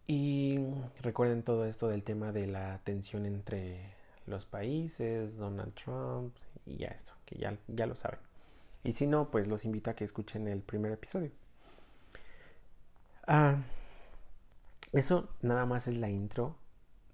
Y 0.06 0.60
recuerden 1.02 1.44
todo 1.44 1.66
esto 1.66 1.88
del 1.88 2.04
tema 2.04 2.32
de 2.32 2.48
la 2.48 2.80
tensión 2.84 3.26
entre 3.26 3.94
los 4.26 4.46
países, 4.46 5.38
Donald 5.38 5.74
Trump 5.74 6.36
y 6.66 6.78
ya 6.78 6.88
esto, 6.88 7.14
que 7.26 7.38
ya, 7.38 7.58
ya 7.68 7.86
lo 7.88 7.96
saben. 7.96 8.20
Y 8.84 8.94
si 8.94 9.08
no, 9.08 9.32
pues 9.32 9.48
los 9.48 9.66
invito 9.66 9.90
a 9.90 9.96
que 9.96 10.04
escuchen 10.04 10.48
el 10.48 10.62
primer 10.62 10.92
episodio. 10.92 11.32
Ah, 13.26 13.58
eso 14.94 15.30
nada 15.42 15.66
más 15.66 15.88
es 15.88 15.96
la 15.96 16.10
intro 16.10 16.56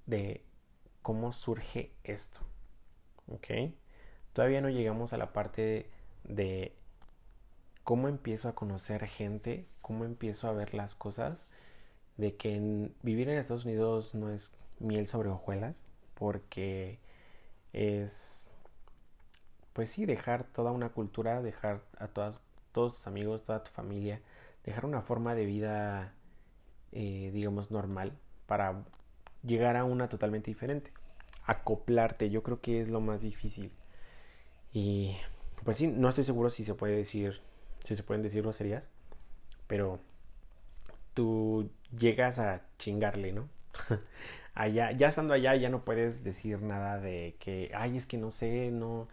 de 0.06 0.44
cómo 1.04 1.32
surge 1.32 1.92
esto. 2.04 2.40
¿Ok? 3.28 3.48
Todavía 4.34 4.62
no 4.62 4.70
llegamos 4.70 5.14
a 5.14 5.18
la 5.18 5.32
parte 5.32 5.90
de, 6.24 6.74
cómo 7.84 8.08
empiezo 8.08 8.50
a 8.50 8.56
conocer 8.56 9.06
gente, 9.08 9.68
cómo 9.82 10.06
empiezo 10.06 10.48
a 10.48 10.54
ver 10.54 10.74
las 10.74 10.96
cosas, 10.96 11.48
de 12.18 12.36
que 12.36 12.90
vivir 13.02 13.30
en 13.30 13.38
Estados 13.38 13.66
Unidos 13.66 14.16
no 14.16 14.30
es 14.32 14.52
miel 14.80 15.08
sobre 15.08 15.30
hojuelas, 15.30 15.88
porque 16.16 17.00
es, 17.74 18.48
pues 19.74 19.90
sí, 19.92 20.06
dejar 20.06 20.46
toda 20.46 20.72
una 20.72 20.90
cultura, 20.90 21.42
dejar 21.42 21.82
a 21.98 22.08
todos 22.08 22.42
tus 22.72 23.08
amigos, 23.08 23.44
toda 23.44 23.64
tu 23.64 23.72
familia, 23.72 24.22
dejar 24.66 24.86
una 24.86 25.02
forma 25.02 25.36
de 25.36 25.46
vida, 25.46 26.14
eh, 26.92 27.32
digamos, 27.34 27.72
normal 27.72 28.14
para 28.48 28.84
llegar 29.44 29.78
a 29.78 29.84
una 29.84 30.10
totalmente 30.10 30.52
diferente. 30.52 30.92
Acoplarte, 31.46 32.30
yo 32.30 32.44
creo 32.44 32.62
que 32.62 32.82
es 32.82 32.90
lo 32.90 33.02
más 33.02 33.22
difícil. 33.22 33.72
Y 34.72 35.16
pues 35.64 35.78
sí, 35.78 35.88
no 35.88 36.10
estoy 36.10 36.24
seguro 36.24 36.50
si 36.50 36.64
se 36.66 36.76
puede 36.76 36.96
decir, 36.96 37.42
si 37.84 37.96
se 37.96 38.04
pueden 38.04 38.24
decir 38.24 38.42
groserías, 38.42 38.88
pero 39.68 40.00
tú 41.14 41.70
llegas 41.98 42.40
a 42.40 42.62
chingarle, 42.80 43.34
¿no? 43.34 43.50
allá, 44.56 44.92
ya 44.92 45.08
estando 45.08 45.34
allá, 45.34 45.56
ya 45.56 45.70
no 45.70 45.86
puedes 45.86 46.24
decir 46.24 46.62
nada 46.62 47.00
de 47.00 47.36
que, 47.40 47.72
ay, 47.76 47.98
es 47.98 48.06
que 48.08 48.18
no 48.18 48.32
sé, 48.32 48.72
no, 48.72 49.08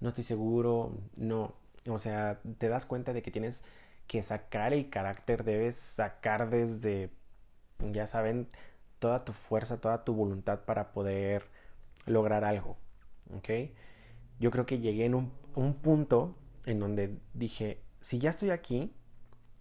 no 0.00 0.08
estoy 0.08 0.24
seguro, 0.24 0.92
no. 1.16 1.54
O 1.88 1.98
sea, 1.98 2.40
te 2.58 2.68
das 2.68 2.86
cuenta 2.86 3.12
de 3.12 3.22
que 3.22 3.30
tienes 3.30 3.62
que 4.06 4.22
sacar 4.22 4.72
el 4.72 4.90
carácter, 4.90 5.44
debes 5.44 5.76
sacar 5.76 6.50
desde, 6.50 7.10
ya 7.80 8.06
saben, 8.06 8.48
toda 8.98 9.24
tu 9.24 9.32
fuerza, 9.32 9.80
toda 9.80 10.04
tu 10.04 10.14
voluntad 10.14 10.60
para 10.60 10.92
poder 10.92 11.44
lograr 12.06 12.44
algo. 12.44 12.76
¿Ok? 13.36 13.48
Yo 14.38 14.50
creo 14.50 14.66
que 14.66 14.78
llegué 14.78 15.06
en 15.06 15.14
un, 15.14 15.32
un 15.54 15.74
punto 15.74 16.34
en 16.64 16.80
donde 16.80 17.18
dije, 17.34 17.80
si 18.00 18.18
ya 18.18 18.30
estoy 18.30 18.50
aquí, 18.50 18.92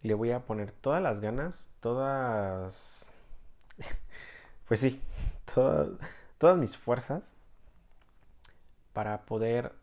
le 0.02 0.14
voy 0.14 0.32
a 0.32 0.46
poner 0.46 0.72
todas 0.72 1.02
las 1.02 1.20
ganas, 1.20 1.70
todas... 1.80 3.12
pues 4.68 4.80
sí, 4.80 5.02
todas 5.46 6.58
mis 6.58 6.78
fuerzas 6.78 7.36
para 8.94 9.26
poder 9.26 9.74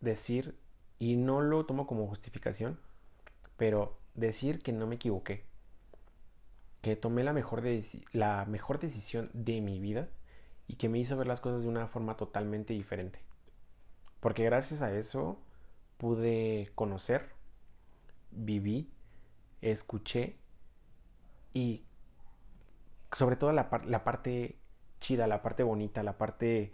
decir, 0.00 0.54
y 0.98 1.16
no 1.16 1.40
lo 1.40 1.64
tomo 1.64 1.86
como 1.86 2.06
justificación, 2.06 2.78
pero 3.56 3.96
decir 4.14 4.62
que 4.62 4.72
no 4.72 4.86
me 4.86 4.96
equivoqué 4.96 5.44
que 6.82 6.96
tomé 6.96 7.22
la 7.22 7.32
mejor, 7.32 7.62
la 8.12 8.44
mejor 8.44 8.80
decisión 8.80 9.30
de 9.32 9.60
mi 9.60 9.78
vida 9.78 10.08
y 10.66 10.76
que 10.76 10.88
me 10.88 10.98
hizo 10.98 11.16
ver 11.16 11.28
las 11.28 11.40
cosas 11.40 11.62
de 11.62 11.68
una 11.68 11.86
forma 11.86 12.16
totalmente 12.16 12.74
diferente. 12.74 13.20
Porque 14.20 14.44
gracias 14.44 14.82
a 14.82 14.92
eso 14.92 15.40
pude 15.96 16.70
conocer, 16.74 17.30
viví, 18.32 18.90
escuché 19.60 20.36
y 21.54 21.84
sobre 23.12 23.36
todo 23.36 23.52
la, 23.52 23.70
la 23.86 24.02
parte 24.04 24.58
chida, 25.00 25.26
la 25.28 25.40
parte 25.40 25.62
bonita, 25.62 26.02
la 26.02 26.18
parte 26.18 26.72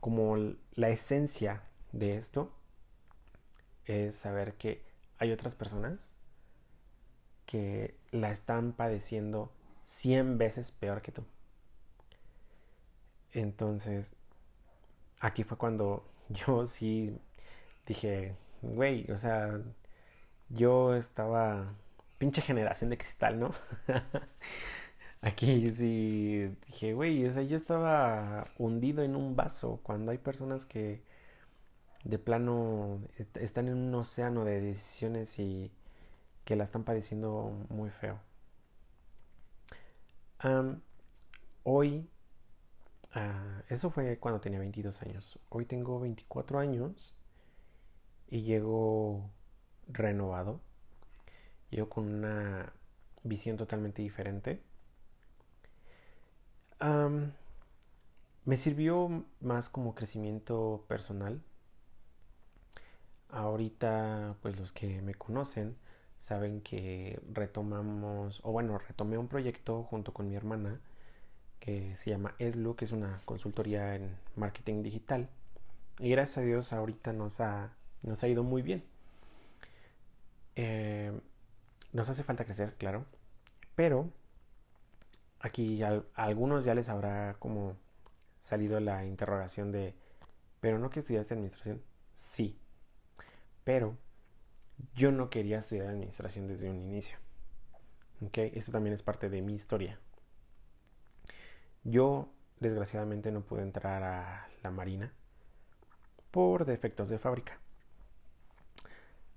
como 0.00 0.36
la 0.74 0.88
esencia 0.88 1.62
de 1.92 2.16
esto 2.16 2.52
es 3.84 4.16
saber 4.16 4.54
que 4.54 4.84
hay 5.18 5.30
otras 5.32 5.54
personas 5.54 6.11
que 7.52 7.94
la 8.12 8.30
están 8.30 8.72
padeciendo 8.72 9.52
100 9.84 10.38
veces 10.38 10.72
peor 10.72 11.02
que 11.02 11.12
tú. 11.12 11.22
Entonces, 13.32 14.14
aquí 15.20 15.44
fue 15.44 15.58
cuando 15.58 16.10
yo 16.30 16.66
sí 16.66 17.14
dije, 17.86 18.34
güey, 18.62 19.10
o 19.10 19.18
sea, 19.18 19.60
yo 20.48 20.94
estaba 20.94 21.74
pinche 22.16 22.40
generación 22.40 22.88
de 22.88 22.96
cristal, 22.96 23.38
¿no? 23.38 23.50
Aquí 25.20 25.70
sí 25.70 26.56
dije, 26.66 26.94
güey, 26.94 27.26
o 27.26 27.32
sea, 27.32 27.42
yo 27.42 27.56
estaba 27.58 28.48
hundido 28.58 29.02
en 29.02 29.14
un 29.14 29.36
vaso 29.36 29.78
cuando 29.82 30.10
hay 30.10 30.18
personas 30.18 30.64
que 30.64 31.02
de 32.04 32.18
plano 32.18 33.00
están 33.34 33.68
en 33.68 33.74
un 33.74 33.94
océano 33.94 34.44
de 34.44 34.60
decisiones 34.60 35.38
y 35.38 35.70
que 36.44 36.56
la 36.56 36.64
están 36.64 36.84
padeciendo 36.84 37.66
muy 37.68 37.90
feo. 37.90 38.18
hoy, 41.62 42.08
ah, 43.12 43.62
eso 43.68 43.90
fue 43.90 44.18
cuando 44.18 44.40
tenía 44.40 44.58
22 44.58 45.02
años. 45.02 45.38
Hoy 45.48 45.66
tengo 45.66 46.00
24 46.00 46.58
años 46.58 47.14
y 48.28 48.42
llego 48.42 49.30
renovado. 49.88 50.60
Llego 51.70 51.88
con 51.88 52.12
una 52.12 52.72
visión 53.22 53.56
totalmente 53.56 54.02
diferente. 54.02 54.62
me 58.44 58.56
sirvió 58.56 59.24
más 59.40 59.68
como 59.68 59.94
crecimiento 59.94 60.84
personal. 60.88 61.40
Ahorita, 63.28 64.36
pues 64.42 64.58
los 64.58 64.72
que 64.72 65.00
me 65.00 65.14
conocen 65.14 65.76
saben 66.22 66.60
que 66.60 67.20
retomamos, 67.32 68.40
o 68.44 68.52
bueno, 68.52 68.78
retomé 68.78 69.18
un 69.18 69.26
proyecto 69.26 69.82
junto 69.82 70.14
con 70.14 70.28
mi 70.28 70.36
hermana 70.36 70.80
que 71.58 71.96
se 71.96 72.10
llama 72.10 72.34
ESLU, 72.38 72.76
que 72.76 72.84
es 72.84 72.92
una 72.92 73.20
consultoría 73.24 73.96
en 73.96 74.16
marketing 74.36 74.84
digital. 74.84 75.28
Y 75.98 76.10
gracias 76.10 76.38
a 76.38 76.42
Dios 76.42 76.72
ahorita 76.72 77.12
nos 77.12 77.40
ha, 77.40 77.72
nos 78.06 78.22
ha 78.22 78.28
ido 78.28 78.44
muy 78.44 78.62
bien. 78.62 78.84
Eh, 80.54 81.12
nos 81.92 82.08
hace 82.08 82.22
falta 82.22 82.44
crecer, 82.44 82.74
claro. 82.76 83.04
Pero 83.74 84.08
aquí 85.40 85.82
a, 85.82 86.04
algunos 86.14 86.64
ya 86.64 86.74
les 86.76 86.88
habrá 86.88 87.34
como 87.40 87.76
salido 88.40 88.78
la 88.78 89.04
interrogación 89.04 89.72
de, 89.72 89.94
pero 90.60 90.78
no 90.78 90.90
que 90.90 91.00
estudiaste 91.00 91.34
administración. 91.34 91.82
Sí, 92.14 92.56
pero 93.64 93.96
yo 94.94 95.12
no 95.12 95.30
quería 95.30 95.58
estudiar 95.58 95.88
administración 95.88 96.46
desde 96.48 96.70
un 96.70 96.76
inicio. 96.76 97.18
Okay, 98.26 98.52
esto 98.54 98.72
también 98.72 98.94
es 98.94 99.02
parte 99.02 99.28
de 99.28 99.42
mi 99.42 99.54
historia. 99.54 99.98
Yo, 101.84 102.28
desgraciadamente, 102.60 103.32
no 103.32 103.40
pude 103.42 103.62
entrar 103.62 104.02
a 104.04 104.48
la 104.62 104.70
Marina 104.70 105.12
por 106.30 106.64
defectos 106.64 107.08
de 107.08 107.18
fábrica. 107.18 107.58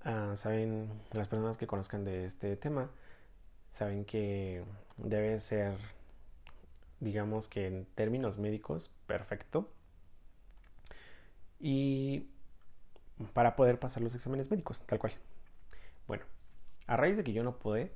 Ah, 0.04 0.34
saben, 0.38 0.90
las 1.14 1.28
personas 1.28 1.58
que 1.58 1.68
conozcan 1.68 2.06
de 2.06 2.26
este 2.26 2.56
tema, 2.58 2.92
saben 3.72 4.06
que 4.06 4.64
debe 4.98 5.40
ser, 5.40 5.78
digamos 7.00 7.48
que 7.48 7.68
en 7.68 7.86
términos 7.96 8.38
médicos, 8.38 8.92
perfecto. 9.08 9.72
Y 11.60 12.30
para 13.34 13.56
poder 13.56 13.80
pasar 13.80 14.04
los 14.04 14.14
exámenes 14.14 14.50
médicos, 14.52 14.82
tal 14.86 15.00
cual. 15.00 15.14
Bueno, 16.08 16.24
a 16.88 16.98
raíz 16.98 17.18
de 17.18 17.24
que 17.24 17.34
yo 17.34 17.44
no 17.44 17.58
pude, 17.58 17.92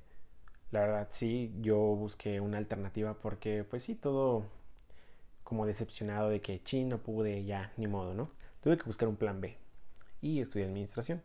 la 0.71 0.81
verdad 0.81 1.07
sí, 1.11 1.53
yo 1.61 1.77
busqué 1.77 2.39
una 2.39 2.57
alternativa 2.57 3.15
porque 3.15 3.63
pues 3.63 3.83
sí, 3.83 3.95
todo 3.95 4.45
como 5.43 5.65
decepcionado 5.65 6.29
de 6.29 6.41
que 6.41 6.61
chin, 6.63 6.89
no 6.89 6.99
pude, 6.99 7.43
ya, 7.43 7.73
ni 7.77 7.87
modo, 7.87 8.13
¿no? 8.13 8.31
Tuve 8.61 8.77
que 8.77 8.83
buscar 8.83 9.09
un 9.09 9.15
plan 9.15 9.41
B 9.41 9.57
y 10.21 10.41
estudié 10.41 10.65
administración. 10.65 11.23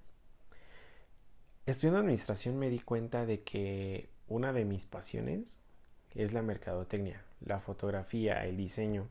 Estudiando 1.66 2.00
administración 2.00 2.58
me 2.58 2.70
di 2.70 2.78
cuenta 2.78 3.26
de 3.26 3.42
que 3.42 4.08
una 4.28 4.52
de 4.52 4.64
mis 4.64 4.84
pasiones 4.86 5.60
es 6.14 6.32
la 6.32 6.42
mercadotecnia, 6.42 7.22
la 7.40 7.60
fotografía, 7.60 8.44
el 8.46 8.56
diseño. 8.56 9.08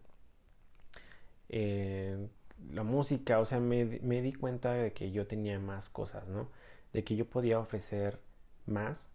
Eh, 1.49 2.27
la 2.71 2.83
música, 2.83 3.39
o 3.39 3.45
sea, 3.45 3.59
me, 3.59 3.85
di 3.85 4.33
cuenta 4.33 4.73
de 4.73 4.93
que 4.93 5.11
yo 5.11 5.27
tenía 5.27 5.59
más 5.59 5.89
cosas, 5.89 6.27
¿no? 6.27 6.49
De 6.93 7.03
que 7.03 7.15
yo 7.15 7.25
podía 7.25 7.59
ofrecer 7.59 8.19
más 8.65 9.11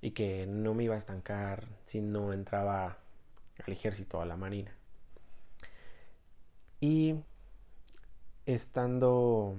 y 0.00 0.12
que 0.12 0.46
no 0.46 0.74
me 0.74 0.84
iba 0.84 0.94
a 0.94 0.98
estancar 0.98 1.66
si 1.86 2.00
no 2.00 2.32
entraba 2.32 2.98
al 3.66 3.72
ejército, 3.72 4.20
a 4.20 4.26
la 4.26 4.36
marina. 4.36 4.72
Y 6.80 7.16
estando 8.46 9.56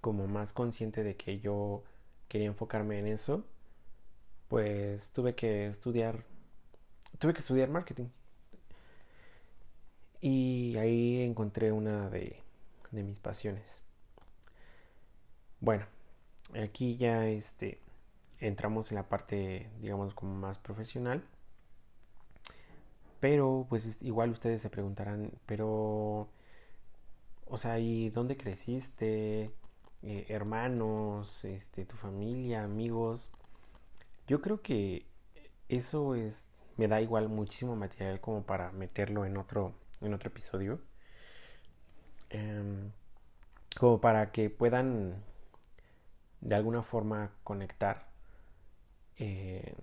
como 0.00 0.26
más 0.26 0.52
consciente 0.52 1.02
de 1.02 1.16
que 1.16 1.40
yo 1.40 1.82
quería 2.28 2.48
enfocarme 2.48 2.98
en 2.98 3.06
eso, 3.06 3.44
pues 4.48 5.10
tuve 5.10 5.34
que 5.34 5.66
estudiar, 5.68 6.24
tuve 7.18 7.32
que 7.32 7.40
estudiar 7.40 7.68
marketing. 7.70 8.08
Y 10.20 10.76
ahí 10.78 11.22
encontré 11.22 11.72
una 11.72 12.10
de, 12.10 12.40
mis 12.92 13.18
pasiones. 13.18 13.82
Bueno, 15.60 15.86
aquí 16.54 16.96
ya 16.96 17.26
este 17.26 17.80
entramos 18.38 18.90
en 18.90 18.96
la 18.96 19.08
parte 19.08 19.70
digamos 19.80 20.14
como 20.14 20.34
más 20.34 20.58
profesional. 20.58 21.24
Pero 23.20 23.66
pues 23.68 24.02
igual 24.02 24.30
ustedes 24.30 24.60
se 24.62 24.70
preguntarán, 24.70 25.32
pero 25.46 26.28
o 27.46 27.58
sea, 27.58 27.78
¿y 27.78 28.10
dónde 28.10 28.36
creciste? 28.36 29.50
Eh, 30.02 30.26
hermanos, 30.28 31.44
este, 31.44 31.84
tu 31.84 31.96
familia, 31.96 32.64
amigos. 32.64 33.32
Yo 34.26 34.40
creo 34.42 34.62
que 34.62 35.06
eso 35.68 36.14
es 36.14 36.48
me 36.76 36.88
da 36.88 37.00
igual 37.00 37.28
muchísimo 37.28 37.74
material 37.76 38.20
como 38.20 38.44
para 38.44 38.70
meterlo 38.72 39.24
en 39.24 39.36
otro 39.36 39.74
en 40.00 40.14
otro 40.14 40.28
episodio. 40.28 40.80
Em, 42.30 42.90
como 43.78 44.00
para 44.00 44.32
que 44.32 44.50
puedan 44.50 45.22
de 46.46 46.54
alguna 46.54 46.82
forma 46.82 47.32
conectar. 47.42 48.06
Eh, 49.18 49.74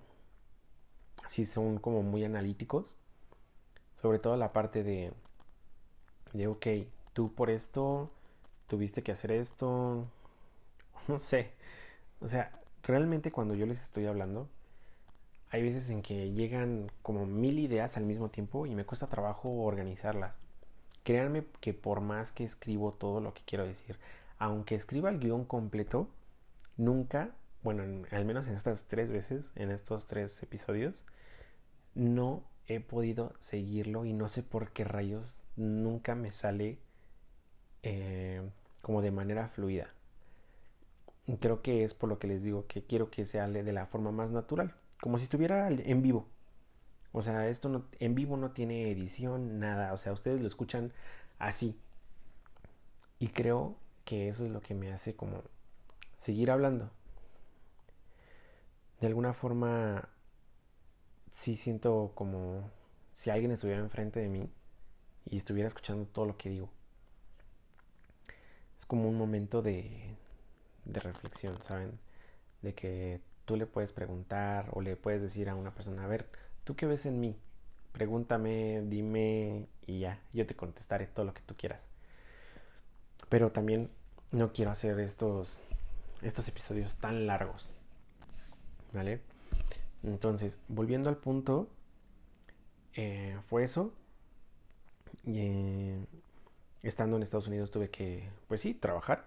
si 1.28 1.44
son 1.44 1.78
como 1.78 2.02
muy 2.02 2.24
analíticos. 2.24 2.96
Sobre 3.96 4.18
todo 4.18 4.36
la 4.36 4.52
parte 4.52 4.82
de, 4.82 5.12
de, 6.32 6.48
ok, 6.48 6.66
tú 7.12 7.32
por 7.34 7.50
esto 7.50 8.10
tuviste 8.66 9.02
que 9.02 9.12
hacer 9.12 9.32
esto. 9.32 10.06
No 11.08 11.20
sé. 11.20 11.50
O 12.20 12.28
sea, 12.28 12.50
realmente 12.82 13.30
cuando 13.30 13.54
yo 13.54 13.66
les 13.66 13.82
estoy 13.82 14.06
hablando, 14.06 14.48
hay 15.50 15.62
veces 15.62 15.90
en 15.90 16.00
que 16.00 16.32
llegan 16.32 16.90
como 17.02 17.26
mil 17.26 17.58
ideas 17.58 17.98
al 17.98 18.04
mismo 18.04 18.30
tiempo 18.30 18.64
y 18.64 18.74
me 18.74 18.86
cuesta 18.86 19.08
trabajo 19.08 19.50
organizarlas. 19.64 20.34
Créanme 21.02 21.44
que 21.60 21.74
por 21.74 22.00
más 22.00 22.32
que 22.32 22.44
escribo 22.44 22.92
todo 22.92 23.20
lo 23.20 23.34
que 23.34 23.42
quiero 23.44 23.66
decir, 23.66 23.98
aunque 24.38 24.74
escriba 24.76 25.10
el 25.10 25.20
guion 25.20 25.44
completo, 25.44 26.08
nunca, 26.76 27.30
bueno, 27.62 27.82
al 28.10 28.24
menos 28.24 28.46
en 28.46 28.54
estas 28.54 28.84
tres 28.84 29.10
veces, 29.10 29.50
en 29.56 29.70
estos 29.70 30.06
tres 30.06 30.42
episodios, 30.42 31.04
no 31.94 32.44
he 32.66 32.80
podido 32.80 33.34
seguirlo 33.40 34.04
y 34.04 34.12
no 34.12 34.28
sé 34.28 34.42
por 34.42 34.72
qué 34.72 34.84
rayos 34.84 35.38
nunca 35.56 36.14
me 36.14 36.30
sale 36.30 36.78
eh, 37.82 38.42
como 38.82 39.02
de 39.02 39.10
manera 39.10 39.48
fluida. 39.48 39.88
Creo 41.40 41.62
que 41.62 41.84
es 41.84 41.94
por 41.94 42.08
lo 42.08 42.18
que 42.18 42.26
les 42.26 42.42
digo 42.42 42.66
que 42.66 42.84
quiero 42.84 43.10
que 43.10 43.24
sea 43.24 43.48
de 43.48 43.72
la 43.72 43.86
forma 43.86 44.12
más 44.12 44.30
natural 44.30 44.74
como 45.04 45.18
si 45.18 45.24
estuviera 45.24 45.68
en 45.68 46.00
vivo. 46.00 46.26
O 47.12 47.20
sea, 47.20 47.48
esto 47.48 47.68
no, 47.68 47.84
en 48.00 48.14
vivo 48.14 48.38
no 48.38 48.52
tiene 48.52 48.90
edición, 48.90 49.58
nada. 49.58 49.92
O 49.92 49.98
sea, 49.98 50.12
ustedes 50.14 50.40
lo 50.40 50.46
escuchan 50.46 50.92
así. 51.38 51.78
Y 53.18 53.28
creo 53.28 53.76
que 54.06 54.28
eso 54.28 54.46
es 54.46 54.50
lo 54.50 54.62
que 54.62 54.74
me 54.74 54.90
hace 54.92 55.14
como 55.14 55.42
seguir 56.24 56.50
hablando. 56.50 56.90
De 58.98 59.06
alguna 59.06 59.34
forma, 59.34 60.08
sí 61.32 61.56
siento 61.56 62.12
como 62.14 62.70
si 63.12 63.28
alguien 63.28 63.52
estuviera 63.52 63.80
enfrente 63.80 64.20
de 64.20 64.28
mí 64.28 64.48
y 65.26 65.36
estuviera 65.36 65.68
escuchando 65.68 66.06
todo 66.06 66.24
lo 66.24 66.38
que 66.38 66.48
digo. 66.48 66.70
Es 68.78 68.86
como 68.86 69.06
un 69.06 69.18
momento 69.18 69.60
de, 69.60 70.16
de 70.86 71.00
reflexión, 71.00 71.62
¿saben? 71.62 71.98
De 72.62 72.74
que 72.74 73.20
tú 73.44 73.56
le 73.56 73.66
puedes 73.66 73.92
preguntar 73.92 74.70
o 74.72 74.80
le 74.80 74.96
puedes 74.96 75.20
decir 75.20 75.50
a 75.50 75.54
una 75.54 75.74
persona, 75.74 76.04
a 76.04 76.08
ver, 76.08 76.26
¿tú 76.64 76.74
qué 76.74 76.86
ves 76.86 77.04
en 77.04 77.20
mí? 77.20 77.36
Pregúntame, 77.92 78.82
dime 78.86 79.66
y 79.86 80.00
ya, 80.00 80.20
yo 80.32 80.46
te 80.46 80.56
contestaré 80.56 81.06
todo 81.06 81.26
lo 81.26 81.34
que 81.34 81.42
tú 81.42 81.54
quieras. 81.54 81.80
Pero 83.28 83.52
también 83.52 83.90
no 84.32 84.52
quiero 84.52 84.70
hacer 84.70 84.98
estos, 85.00 85.62
estos 86.24 86.48
episodios 86.48 86.94
tan 86.94 87.26
largos. 87.26 87.72
¿Vale? 88.92 89.20
Entonces, 90.02 90.60
volviendo 90.68 91.08
al 91.08 91.16
punto, 91.16 91.68
eh, 92.94 93.36
fue 93.48 93.64
eso. 93.64 93.92
Eh, 95.26 95.98
estando 96.82 97.16
en 97.16 97.22
Estados 97.22 97.46
Unidos 97.48 97.70
tuve 97.70 97.90
que, 97.90 98.28
pues 98.48 98.60
sí, 98.60 98.74
trabajar. 98.74 99.26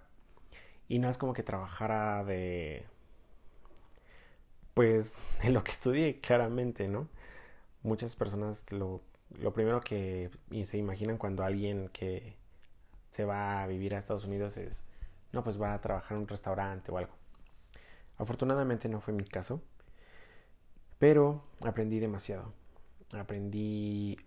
Y 0.87 0.99
no 0.99 1.09
es 1.09 1.17
como 1.17 1.33
que 1.33 1.43
trabajara 1.43 2.23
de, 2.23 2.85
pues, 4.73 5.17
en 5.43 5.53
lo 5.53 5.63
que 5.63 5.71
estudié, 5.71 6.19
claramente, 6.19 6.87
¿no? 6.87 7.07
Muchas 7.83 8.15
personas 8.15 8.63
lo, 8.69 9.01
lo 9.39 9.53
primero 9.53 9.81
que 9.81 10.29
se 10.65 10.77
imaginan 10.77 11.17
cuando 11.17 11.43
alguien 11.43 11.89
que 11.89 12.35
se 13.11 13.25
va 13.25 13.63
a 13.63 13.67
vivir 13.67 13.95
a 13.95 13.99
Estados 13.99 14.25
Unidos 14.25 14.57
es, 14.57 14.85
no, 15.31 15.43
pues 15.43 15.61
va 15.61 15.73
a 15.73 15.81
trabajar 15.81 16.15
en 16.15 16.23
un 16.23 16.27
restaurante 16.27 16.91
o 16.91 16.97
algo. 16.97 17.13
Afortunadamente 18.17 18.89
no 18.89 19.01
fue 19.01 19.13
mi 19.13 19.25
caso, 19.25 19.61
pero 20.99 21.43
aprendí 21.61 21.99
demasiado. 21.99 22.53
Aprendí 23.11 24.17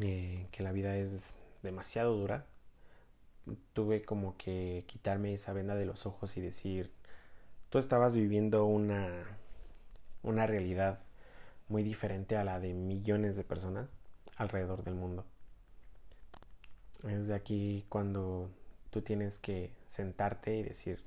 eh, 0.00 0.48
que 0.50 0.62
la 0.62 0.72
vida 0.72 0.96
es 0.96 1.34
demasiado 1.62 2.16
dura. 2.16 2.46
Tuve 3.72 4.02
como 4.02 4.36
que 4.36 4.84
quitarme 4.86 5.34
esa 5.34 5.52
venda 5.52 5.74
de 5.74 5.86
los 5.86 6.06
ojos 6.06 6.36
y 6.36 6.40
decir, 6.40 6.92
tú 7.68 7.78
estabas 7.78 8.14
viviendo 8.14 8.64
una, 8.64 9.24
una 10.22 10.46
realidad 10.46 11.00
muy 11.68 11.82
diferente 11.82 12.36
a 12.36 12.44
la 12.44 12.60
de 12.60 12.74
millones 12.74 13.36
de 13.36 13.44
personas 13.44 13.88
alrededor 14.36 14.84
del 14.84 14.94
mundo. 14.94 15.24
Es 17.08 17.26
de 17.26 17.34
aquí 17.34 17.84
cuando 17.88 18.50
tú 18.92 19.00
tienes 19.00 19.38
que 19.38 19.72
sentarte 19.88 20.54
y 20.54 20.62
decir, 20.62 21.00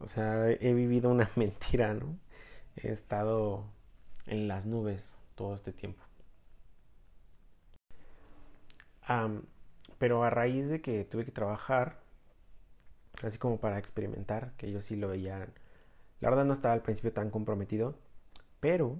o 0.00 0.08
sea, 0.08 0.50
he 0.50 0.74
vivido 0.74 1.10
una 1.10 1.30
mentira, 1.36 1.94
¿no? 1.94 2.18
He 2.76 2.90
estado 2.90 3.64
en 4.26 4.48
las 4.48 4.66
nubes 4.66 5.16
todo 5.36 5.54
este 5.54 5.72
tiempo. 5.72 6.02
pero 9.98 10.24
a 10.24 10.30
raíz 10.30 10.70
de 10.70 10.80
que 10.80 11.04
tuve 11.04 11.24
que 11.24 11.32
trabajar, 11.32 11.98
así 13.22 13.38
como 13.38 13.58
para 13.58 13.78
experimentar, 13.78 14.52
que 14.56 14.72
yo 14.72 14.80
sí 14.80 14.96
lo 14.96 15.08
veía, 15.08 15.48
la 16.20 16.30
verdad 16.30 16.44
no 16.46 16.54
estaba 16.54 16.74
al 16.74 16.82
principio 16.82 17.12
tan 17.12 17.30
comprometido, 17.30 17.94
pero 18.60 18.98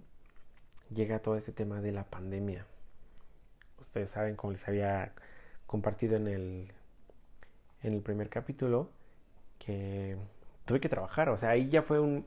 llega 0.94 1.20
todo 1.20 1.36
este 1.36 1.52
tema 1.52 1.80
de 1.80 1.92
la 1.92 2.04
pandemia. 2.04 2.66
Ustedes 3.80 4.10
saben, 4.10 4.36
como 4.36 4.52
les 4.52 4.68
había 4.68 5.12
compartido 5.66 6.16
en 6.16 6.28
el, 6.28 6.72
en 7.82 7.94
el 7.94 8.00
primer 8.02 8.28
capítulo, 8.28 8.90
que 9.58 10.16
tuve 10.64 10.80
que 10.80 10.88
trabajar, 10.88 11.28
o 11.28 11.36
sea, 11.36 11.50
ahí 11.50 11.68
ya 11.68 11.82
fue 11.82 12.00
un, 12.00 12.26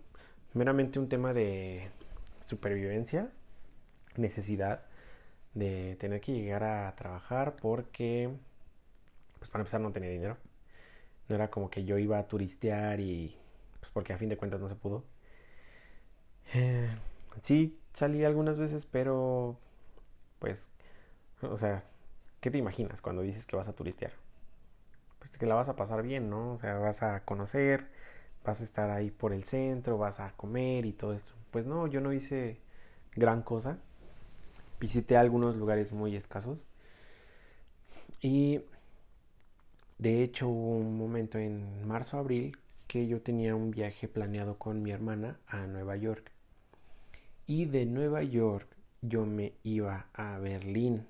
meramente 0.54 1.00
un 1.00 1.10
tema 1.10 1.34
de 1.34 1.89
supervivencia, 2.41 3.30
necesidad 4.18 4.86
de 5.54 5.96
tener 6.00 6.22
que 6.22 6.34
llegar 6.34 6.63
a 6.63 6.96
trabajar 6.96 7.56
porque, 7.62 8.30
pues 9.39 9.50
para 9.50 9.62
empezar 9.62 9.82
no 9.82 9.91
tenía 9.91 10.10
dinero. 10.10 10.38
No 11.30 11.36
era 11.36 11.50
como 11.50 11.70
que 11.70 11.86
yo 11.86 11.98
iba 11.98 12.20
a 12.20 12.28
turistear 12.28 13.00
y, 13.00 13.36
pues 13.80 13.91
porque 13.91 14.13
a 14.13 14.18
fin 14.18 14.30
de 14.30 14.38
cuentas 14.38 14.62
no 14.62 14.70
se 14.70 14.76
pudo. 14.76 15.04
Eh, 16.54 16.89
sí, 17.41 17.80
salí 17.94 18.24
algunas 18.24 18.58
veces, 18.58 18.86
pero, 18.86 19.58
pues, 20.39 20.70
o 21.41 21.58
sea, 21.58 21.84
¿qué 22.41 22.52
te 22.52 22.58
imaginas 22.58 23.02
cuando 23.02 23.22
dices 23.24 23.46
que 23.48 23.56
vas 23.56 23.70
a 23.70 23.74
turistear? 23.74 24.13
Pues 25.26 25.40
que 25.40 25.48
la 25.48 25.56
vas 25.56 25.70
a 25.70 25.76
pasar 25.76 26.04
bien, 26.04 26.30
¿no? 26.30 26.54
O 26.54 26.58
sea, 26.60 26.78
vas 26.78 27.02
a 27.02 27.26
conocer, 27.26 27.88
vas 28.44 28.62
a 28.62 28.64
estar 28.64 28.92
ahí 28.92 29.10
por 29.10 29.34
el 29.34 29.44
centro, 29.44 29.98
vas 29.98 30.20
a 30.20 30.32
comer 30.38 30.86
y 30.86 30.94
todo 30.94 31.14
esto. 31.14 31.34
Pues 31.50 31.66
no, 31.66 31.88
yo 31.88 32.00
no 32.00 32.14
hice 32.14 32.60
gran 33.16 33.42
cosa. 33.42 33.80
Visité 34.80 35.18
algunos 35.18 35.56
lugares 35.56 35.92
muy 35.94 36.16
escasos. 36.16 36.64
Y 38.22 38.62
de 39.98 40.22
hecho 40.24 40.48
hubo 40.48 40.78
un 40.78 40.96
momento 40.96 41.40
en 41.40 41.88
marzo, 41.88 42.20
abril, 42.20 42.58
que 42.88 43.08
yo 43.08 43.22
tenía 43.22 43.56
un 43.56 43.72
viaje 43.72 44.08
planeado 44.08 44.60
con 44.60 44.84
mi 44.84 44.92
hermana 44.92 45.40
a 45.48 45.66
Nueva 45.66 45.96
York. 45.98 46.32
Y 47.48 47.66
de 47.66 47.88
Nueva 47.88 48.22
York 48.22 48.68
yo 49.02 49.26
me 49.26 49.54
iba 49.64 50.06
a 50.14 50.38
Berlín. 50.38 51.08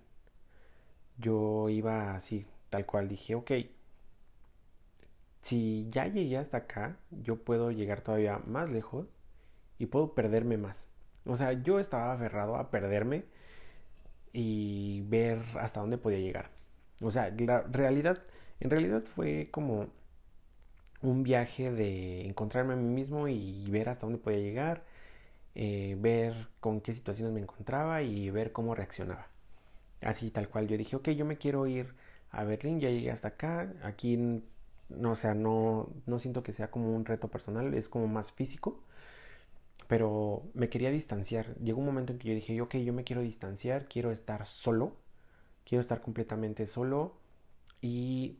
Yo 1.17 1.67
iba 1.69 2.15
así, 2.15 2.45
tal 2.69 2.85
cual 2.85 3.09
dije, 3.09 3.35
ok, 3.35 3.51
si 5.45 5.87
ya 5.91 6.07
llegué 6.07 6.37
hasta 6.37 6.57
acá, 6.57 6.97
yo 7.11 7.37
puedo 7.37 7.69
llegar 7.71 8.01
todavía 8.01 8.39
más 8.47 8.67
lejos 8.67 9.05
y 9.77 9.85
puedo 9.85 10.15
perderme 10.15 10.57
más. 10.57 10.87
O 11.25 11.37
sea, 11.37 11.53
yo 11.53 11.79
estaba 11.79 12.13
aferrado 12.13 12.55
a 12.55 12.71
perderme 12.71 13.25
y 14.33 15.01
ver 15.01 15.43
hasta 15.59 15.81
dónde 15.81 15.99
podía 15.99 16.17
llegar. 16.19 16.49
O 16.99 17.11
sea, 17.11 17.29
la 17.37 17.61
realidad, 17.61 18.23
en 18.59 18.71
realidad 18.71 19.03
fue 19.03 19.49
como 19.51 19.89
un 21.03 21.21
viaje 21.21 21.71
de 21.71 22.25
encontrarme 22.25 22.73
a 22.73 22.77
mí 22.77 22.89
mismo 22.89 23.27
y 23.27 23.69
ver 23.69 23.89
hasta 23.89 24.07
dónde 24.07 24.19
podía 24.19 24.39
llegar, 24.39 24.83
eh, 25.53 25.95
ver 25.99 26.47
con 26.59 26.81
qué 26.81 26.95
situaciones 26.95 27.33
me 27.33 27.41
encontraba 27.41 28.01
y 28.01 28.31
ver 28.31 28.51
cómo 28.51 28.73
reaccionaba. 28.73 29.27
Así 30.01 30.31
tal 30.31 30.49
cual 30.49 30.67
yo 30.67 30.77
dije, 30.77 30.95
ok, 30.95 31.09
yo 31.09 31.25
me 31.25 31.37
quiero 31.37 31.67
ir 31.67 31.93
a 32.31 32.43
Berlín, 32.43 32.79
ya 32.79 32.89
llegué 32.89 33.11
hasta 33.11 33.29
acá, 33.29 33.71
aquí 33.83 34.43
no, 34.89 35.11
o 35.11 35.15
sea, 35.15 35.33
no, 35.33 35.89
no 36.05 36.19
siento 36.19 36.43
que 36.43 36.53
sea 36.53 36.71
como 36.71 36.95
un 36.95 37.05
reto 37.05 37.29
personal, 37.29 37.73
es 37.73 37.89
como 37.89 38.07
más 38.07 38.31
físico. 38.31 38.83
Pero 39.87 40.43
me 40.53 40.69
quería 40.69 40.89
distanciar. 40.91 41.55
Llegó 41.57 41.79
un 41.79 41.85
momento 41.85 42.11
en 42.13 42.19
que 42.19 42.29
yo 42.29 42.35
dije, 42.35 42.59
ok, 42.61 42.75
yo 42.77 42.93
me 42.93 43.03
quiero 43.03 43.21
distanciar, 43.21 43.87
quiero 43.87 44.11
estar 44.11 44.47
solo, 44.47 44.93
quiero 45.65 45.81
estar 45.81 46.01
completamente 46.01 46.67
solo 46.67 47.13
y 47.81 48.39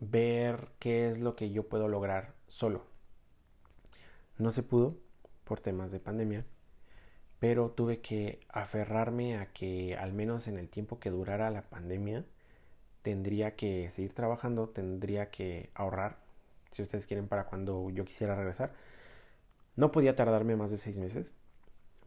ver 0.00 0.68
qué 0.78 1.10
es 1.10 1.18
lo 1.18 1.36
que 1.36 1.50
yo 1.50 1.68
puedo 1.68 1.88
lograr 1.88 2.34
solo. 2.48 2.84
No 4.38 4.50
se 4.50 4.62
pudo 4.62 4.96
por 5.44 5.60
temas 5.60 5.90
de 5.92 6.00
pandemia, 6.00 6.44
pero 7.38 7.70
tuve 7.70 8.00
que 8.00 8.40
aferrarme 8.48 9.38
a 9.38 9.46
que 9.52 9.96
al 9.96 10.12
menos 10.12 10.48
en 10.48 10.58
el 10.58 10.68
tiempo 10.68 10.98
que 11.00 11.10
durara 11.10 11.50
la 11.50 11.62
pandemia, 11.62 12.24
tendría 13.02 13.56
que 13.56 13.90
seguir 13.90 14.12
trabajando, 14.12 14.68
tendría 14.68 15.30
que 15.30 15.70
ahorrar, 15.74 16.18
si 16.72 16.82
ustedes 16.82 17.06
quieren, 17.06 17.28
para 17.28 17.44
cuando 17.44 17.90
yo 17.90 18.04
quisiera 18.04 18.34
regresar. 18.34 18.72
No 19.76 19.92
podía 19.92 20.16
tardarme 20.16 20.56
más 20.56 20.70
de 20.70 20.78
seis 20.78 20.98
meses, 20.98 21.34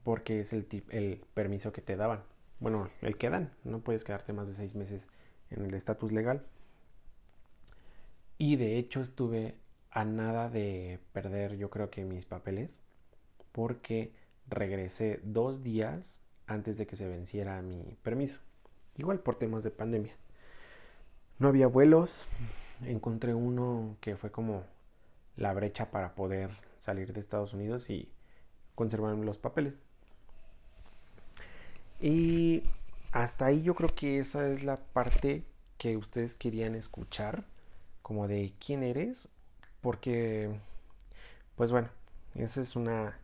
porque 0.04 0.42
es 0.42 0.54
el, 0.54 1.24
permiso 1.34 1.72
que 1.72 1.82
te 1.82 1.96
daban. 1.96 2.24
Bueno, 2.60 2.90
el 3.02 3.18
que 3.18 3.30
dan, 3.30 3.52
no 3.64 3.80
puedes 3.80 4.04
quedarte 4.04 4.34
más 4.34 4.48
de 4.48 4.54
seis 4.54 4.76
meses 4.76 5.08
en 5.50 5.66
el 5.66 5.74
estatus 5.74 6.12
legal. 6.12 6.46
Y 8.38 8.56
de 8.56 8.78
hecho 8.78 9.02
estuve 9.02 9.56
a 9.92 10.06
nada 10.06 10.50
de 10.50 11.00
perder 11.14 11.58
yo 11.58 11.70
creo 11.70 11.90
que 11.90 12.06
mis 12.06 12.26
papeles, 12.26 12.82
porque 13.52 14.14
regresé 14.48 15.20
dos 15.24 15.64
días 15.64 16.22
antes 16.48 16.78
de 16.78 16.88
que 16.88 16.96
se 16.96 17.08
venciera 17.08 17.62
mi 17.62 17.98
permiso. 18.04 18.40
Igual 18.98 19.20
por 19.20 19.36
temas 19.36 19.64
de 19.64 19.72
pandemia. 19.72 20.14
No 21.42 21.48
había 21.48 21.66
vuelos. 21.66 22.28
Encontré 22.86 23.34
uno 23.34 23.98
que 24.00 24.16
fue 24.16 24.30
como 24.30 24.64
la 25.36 25.52
brecha 25.54 25.90
para 25.90 26.14
poder 26.14 26.52
salir 26.80 27.14
de 27.14 27.20
Estados 27.20 27.56
Unidos 27.56 27.90
y 27.90 28.12
conservar 28.76 29.16
los 29.16 29.40
papeles. 29.40 29.74
Y 32.00 32.62
hasta 33.12 33.48
ahí 33.48 33.64
yo 33.64 33.74
creo 33.74 33.90
que 33.90 34.20
esa 34.20 34.48
es 34.50 34.64
la 34.64 34.78
parte 34.78 35.44
que 35.80 35.98
ustedes 35.98 36.36
querían 36.36 36.76
escuchar, 36.76 37.44
como 38.04 38.28
de 38.28 38.54
quién 38.64 38.84
eres, 38.84 39.28
porque, 39.82 40.60
pues 41.56 41.72
bueno, 41.72 41.90
ese 42.36 42.62
es 42.62 42.76
una, 42.76 43.18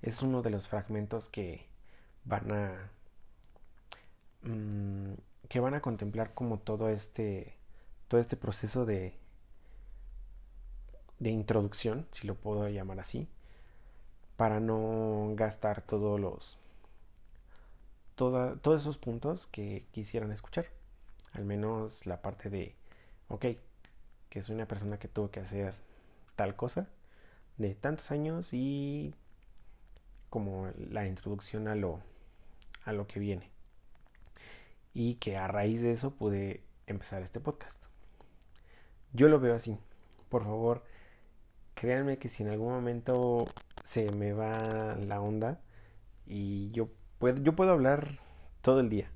es 0.00 0.22
uno 0.22 0.42
de 0.42 0.50
los 0.50 0.68
fragmentos 0.68 1.28
que 1.28 1.66
van 2.24 2.52
a 2.52 2.90
mm, 4.42 5.14
que 5.48 5.60
van 5.60 5.74
a 5.74 5.80
contemplar 5.80 6.34
como 6.34 6.58
todo 6.58 6.88
este 6.90 7.54
todo 8.08 8.20
este 8.20 8.36
proceso 8.36 8.86
de 8.86 9.14
de 11.18 11.30
introducción, 11.30 12.06
si 12.10 12.26
lo 12.26 12.34
puedo 12.34 12.68
llamar 12.68 13.00
así, 13.00 13.28
para 14.36 14.60
no 14.60 15.32
gastar 15.34 15.82
todos 15.82 16.20
los 16.20 16.58
todos 18.16 18.80
esos 18.80 18.98
puntos 18.98 19.46
que 19.46 19.86
quisieran 19.92 20.32
escuchar. 20.32 20.66
Al 21.32 21.44
menos 21.44 22.06
la 22.06 22.22
parte 22.22 22.48
de, 22.50 22.74
ok, 23.28 23.46
que 24.30 24.42
soy 24.42 24.54
una 24.54 24.66
persona 24.66 24.98
que 24.98 25.08
tuvo 25.08 25.30
que 25.30 25.40
hacer 25.40 25.74
tal 26.34 26.56
cosa 26.56 26.88
de 27.58 27.74
tantos 27.74 28.10
años 28.10 28.52
y 28.52 29.14
como 30.30 30.70
la 30.90 31.06
introducción 31.06 31.68
a 31.68 31.74
lo, 31.74 32.00
a 32.84 32.92
lo 32.92 33.06
que 33.06 33.20
viene 33.20 33.55
y 34.96 35.16
que 35.16 35.36
a 35.36 35.46
raíz 35.46 35.82
de 35.82 35.92
eso 35.92 36.10
pude 36.12 36.62
empezar 36.86 37.22
este 37.22 37.38
podcast. 37.38 37.84
Yo 39.12 39.28
lo 39.28 39.38
veo 39.38 39.54
así. 39.54 39.76
Por 40.30 40.44
favor, 40.44 40.84
créanme 41.74 42.16
que 42.16 42.30
si 42.30 42.42
en 42.42 42.48
algún 42.48 42.72
momento 42.72 43.44
se 43.84 44.10
me 44.12 44.32
va 44.32 44.96
la 44.96 45.20
onda 45.20 45.60
y 46.24 46.70
yo 46.70 46.88
puedo, 47.18 47.42
yo 47.42 47.54
puedo 47.54 47.72
hablar 47.72 48.20
todo 48.62 48.80
el 48.80 48.88
día, 48.88 49.10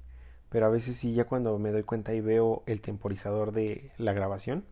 pero 0.51 0.67
a 0.67 0.69
veces 0.69 0.97
sí 0.97 1.15
ya 1.15 1.25
cuando 1.25 1.59
me 1.59 1.73
doy 1.73 1.85
cuenta 1.85 2.13
y 2.13 2.21
veo 2.21 2.63
el 2.67 2.83
temporizador 2.83 3.53
de 3.53 3.91
la 3.97 4.13
grabación, 4.13 4.67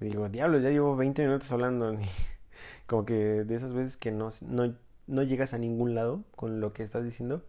digo, 0.00 0.28
diablos, 0.28 0.60
ya 0.60 0.70
llevo 0.70 0.96
20 0.96 1.22
minutos 1.24 1.52
hablando. 1.52 1.96
Como 2.88 3.06
que 3.06 3.14
de 3.14 3.54
esas 3.54 3.72
veces 3.72 3.96
que 3.96 4.10
no, 4.10 4.30
no, 4.40 4.74
no 5.06 5.22
llegas 5.22 5.54
a 5.54 5.58
ningún 5.58 5.94
lado 5.94 6.24
con 6.34 6.60
lo 6.60 6.72
que 6.72 6.82
estás 6.82 7.04
diciendo, 7.04 7.44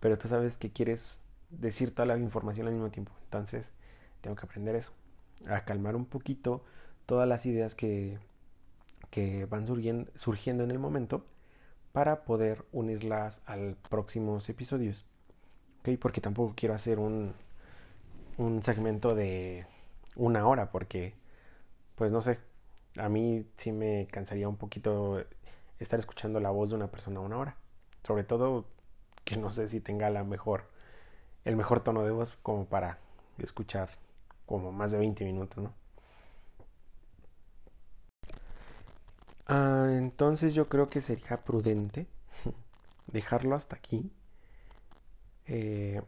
pero 0.00 0.16
tú 0.16 0.28
sabes 0.28 0.56
que 0.56 0.72
quieres 0.72 1.20
decir 1.50 1.94
toda 1.94 2.06
la 2.06 2.18
información 2.18 2.66
al 2.66 2.74
mismo 2.74 2.90
tiempo. 2.90 3.12
Entonces, 3.24 3.70
tengo 4.20 4.36
que 4.36 4.46
aprender 4.46 4.76
eso, 4.76 4.92
a 5.48 5.64
calmar 5.64 5.96
un 5.96 6.06
poquito 6.06 6.64
todas 7.06 7.28
las 7.28 7.46
ideas 7.46 7.74
que, 7.74 8.18
que 9.10 9.46
van 9.46 9.66
surgiendo, 9.66 10.64
en 10.64 10.70
el 10.70 10.78
momento 10.78 11.24
para 11.92 12.24
poder 12.24 12.64
unirlas 12.72 13.42
al 13.46 13.76
próximos 13.88 14.48
episodios. 14.48 15.04
¿Ok? 15.80 15.98
Porque 16.00 16.20
tampoco 16.20 16.54
quiero 16.56 16.74
hacer 16.74 16.98
un, 16.98 17.34
un 18.36 18.62
segmento 18.62 19.14
de 19.14 19.66
una 20.16 20.46
hora, 20.46 20.70
porque, 20.70 21.14
pues 21.96 22.12
no 22.12 22.20
sé, 22.22 22.38
a 22.98 23.08
mí 23.08 23.46
sí 23.56 23.72
me 23.72 24.06
cansaría 24.10 24.48
un 24.48 24.56
poquito 24.56 25.24
estar 25.78 25.98
escuchando 25.98 26.40
la 26.40 26.50
voz 26.50 26.70
de 26.70 26.76
una 26.76 26.88
persona 26.88 27.20
una 27.20 27.38
hora. 27.38 27.56
Sobre 28.02 28.24
todo 28.24 28.66
que 29.24 29.36
no 29.36 29.52
sé 29.52 29.68
si 29.68 29.80
tenga 29.80 30.10
la 30.10 30.24
mejor, 30.24 30.64
el 31.48 31.56
mejor 31.56 31.80
tono 31.80 32.04
de 32.04 32.10
voz 32.10 32.36
como 32.42 32.66
para 32.66 32.98
escuchar 33.38 33.88
como 34.44 34.70
más 34.70 34.92
de 34.92 34.98
20 34.98 35.24
minutos, 35.24 35.64
¿no? 35.64 35.72
Ah, 39.46 39.88
entonces 39.92 40.52
yo 40.52 40.68
creo 40.68 40.90
que 40.90 41.00
sería 41.00 41.42
prudente 41.44 42.06
dejarlo 43.06 43.56
hasta 43.56 43.76
aquí. 43.76 44.12
Eh, 45.46 46.02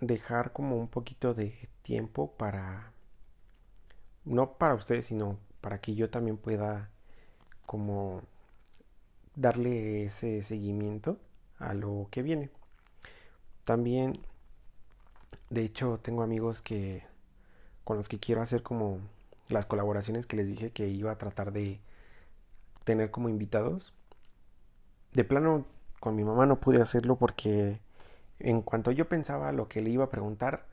dejar 0.00 0.52
como 0.52 0.76
un 0.76 0.86
poquito 0.88 1.34
de 1.34 1.68
tiempo 1.82 2.30
para, 2.36 2.92
no 4.24 4.52
para 4.58 4.74
ustedes, 4.74 5.06
sino 5.06 5.38
para 5.60 5.80
que 5.80 5.96
yo 5.96 6.08
también 6.08 6.36
pueda 6.36 6.90
como 7.66 8.22
darle 9.34 10.04
ese 10.04 10.42
seguimiento 10.42 11.18
a 11.58 11.74
lo 11.74 12.06
que 12.12 12.22
viene. 12.22 12.50
También, 13.64 14.20
de 15.50 15.62
hecho, 15.64 15.98
tengo 16.02 16.22
amigos 16.22 16.62
que 16.62 17.04
con 17.84 17.96
los 17.96 18.08
que 18.08 18.18
quiero 18.18 18.42
hacer 18.42 18.62
como 18.62 19.00
las 19.48 19.66
colaboraciones 19.66 20.26
que 20.26 20.36
les 20.36 20.48
dije 20.48 20.70
que 20.72 20.88
iba 20.88 21.12
a 21.12 21.18
tratar 21.18 21.52
de 21.52 21.80
tener 22.84 23.10
como 23.10 23.28
invitados. 23.28 23.94
De 25.12 25.24
plano, 25.24 25.66
con 26.00 26.16
mi 26.16 26.24
mamá 26.24 26.46
no 26.46 26.60
pude 26.60 26.82
hacerlo 26.82 27.16
porque 27.16 27.80
en 28.38 28.62
cuanto 28.62 28.90
yo 28.92 29.08
pensaba 29.08 29.52
lo 29.52 29.68
que 29.68 29.82
le 29.82 29.90
iba 29.90 30.04
a 30.04 30.10
preguntar, 30.10 30.66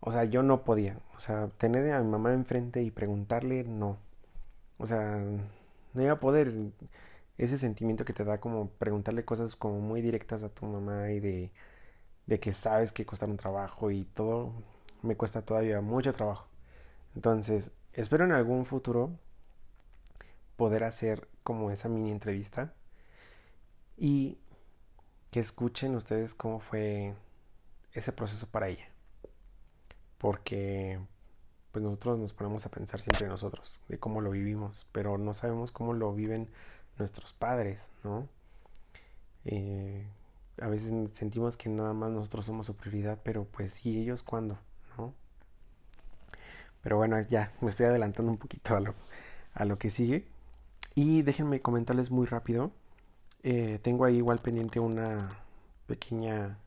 o 0.00 0.12
sea, 0.12 0.24
yo 0.24 0.42
no 0.42 0.64
podía. 0.64 0.98
O 1.16 1.20
sea, 1.20 1.48
tener 1.58 1.92
a 1.92 2.00
mi 2.02 2.10
mamá 2.10 2.32
enfrente 2.34 2.82
y 2.82 2.90
preguntarle, 2.90 3.64
no. 3.64 3.98
O 4.78 4.86
sea, 4.86 5.18
no 5.94 6.02
iba 6.02 6.12
a 6.14 6.20
poder 6.20 6.54
ese 7.38 7.58
sentimiento 7.58 8.04
que 8.04 8.12
te 8.12 8.24
da 8.24 8.38
como 8.40 8.68
preguntarle 8.70 9.24
cosas 9.24 9.56
como 9.56 9.80
muy 9.80 10.02
directas 10.02 10.42
a 10.42 10.48
tu 10.50 10.66
mamá 10.66 11.10
y 11.12 11.20
de, 11.20 11.52
de 12.28 12.38
que 12.40 12.52
sabes 12.52 12.92
que 12.92 13.06
cuesta 13.06 13.24
un 13.26 13.38
trabajo 13.38 13.90
y 13.90 14.04
todo 14.04 14.52
me 15.02 15.16
cuesta 15.16 15.42
todavía 15.42 15.80
mucho 15.80 16.12
trabajo. 16.12 16.46
Entonces, 17.14 17.72
espero 17.94 18.24
en 18.26 18.32
algún 18.32 18.66
futuro 18.66 19.10
poder 20.56 20.84
hacer 20.84 21.26
como 21.42 21.70
esa 21.70 21.88
mini 21.88 22.10
entrevista 22.10 22.74
y 23.96 24.38
que 25.30 25.40
escuchen 25.40 25.96
ustedes 25.96 26.34
cómo 26.34 26.60
fue 26.60 27.14
ese 27.94 28.12
proceso 28.12 28.46
para 28.46 28.68
ella. 28.68 28.88
Porque 30.18 31.00
pues 31.72 31.82
nosotros 31.82 32.18
nos 32.18 32.34
ponemos 32.34 32.66
a 32.66 32.70
pensar 32.70 33.00
siempre 33.00 33.26
nosotros, 33.26 33.80
de 33.88 33.98
cómo 33.98 34.20
lo 34.20 34.30
vivimos, 34.30 34.86
pero 34.92 35.16
no 35.16 35.32
sabemos 35.32 35.70
cómo 35.72 35.94
lo 35.94 36.12
viven 36.12 36.50
nuestros 36.98 37.32
padres, 37.32 37.88
¿no? 38.04 38.28
Eh, 39.46 40.06
a 40.60 40.68
veces 40.68 40.92
sentimos 41.14 41.56
que 41.56 41.68
nada 41.68 41.92
más 41.92 42.10
nosotros 42.10 42.46
somos 42.46 42.66
su 42.66 42.74
prioridad, 42.76 43.18
pero 43.22 43.44
pues 43.44 43.72
sí, 43.72 43.98
ellos 43.98 44.22
cuándo, 44.22 44.58
¿no? 44.96 45.14
Pero 46.82 46.96
bueno, 46.96 47.20
ya 47.22 47.52
me 47.60 47.70
estoy 47.70 47.86
adelantando 47.86 48.30
un 48.32 48.38
poquito 48.38 48.76
a 48.76 48.80
lo, 48.80 48.94
a 49.54 49.64
lo 49.64 49.78
que 49.78 49.90
sigue. 49.90 50.26
Y 50.94 51.22
déjenme 51.22 51.60
comentarles 51.60 52.10
muy 52.10 52.26
rápido. 52.26 52.72
Eh, 53.42 53.78
tengo 53.82 54.04
ahí 54.04 54.16
igual 54.16 54.40
pendiente 54.40 54.80
una 54.80 55.30
pequeña 55.86 56.58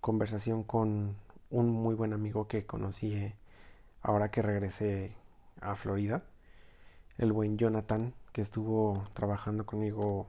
conversación 0.00 0.64
con 0.64 1.16
un 1.50 1.70
muy 1.70 1.94
buen 1.94 2.12
amigo 2.12 2.48
que 2.48 2.66
conocí 2.66 3.14
eh, 3.14 3.36
ahora 4.02 4.30
que 4.30 4.42
regresé 4.42 5.14
a 5.60 5.74
Florida, 5.76 6.24
el 7.18 7.32
buen 7.32 7.58
Jonathan, 7.58 8.14
que 8.32 8.42
estuvo 8.42 9.04
trabajando 9.14 9.66
conmigo 9.66 10.26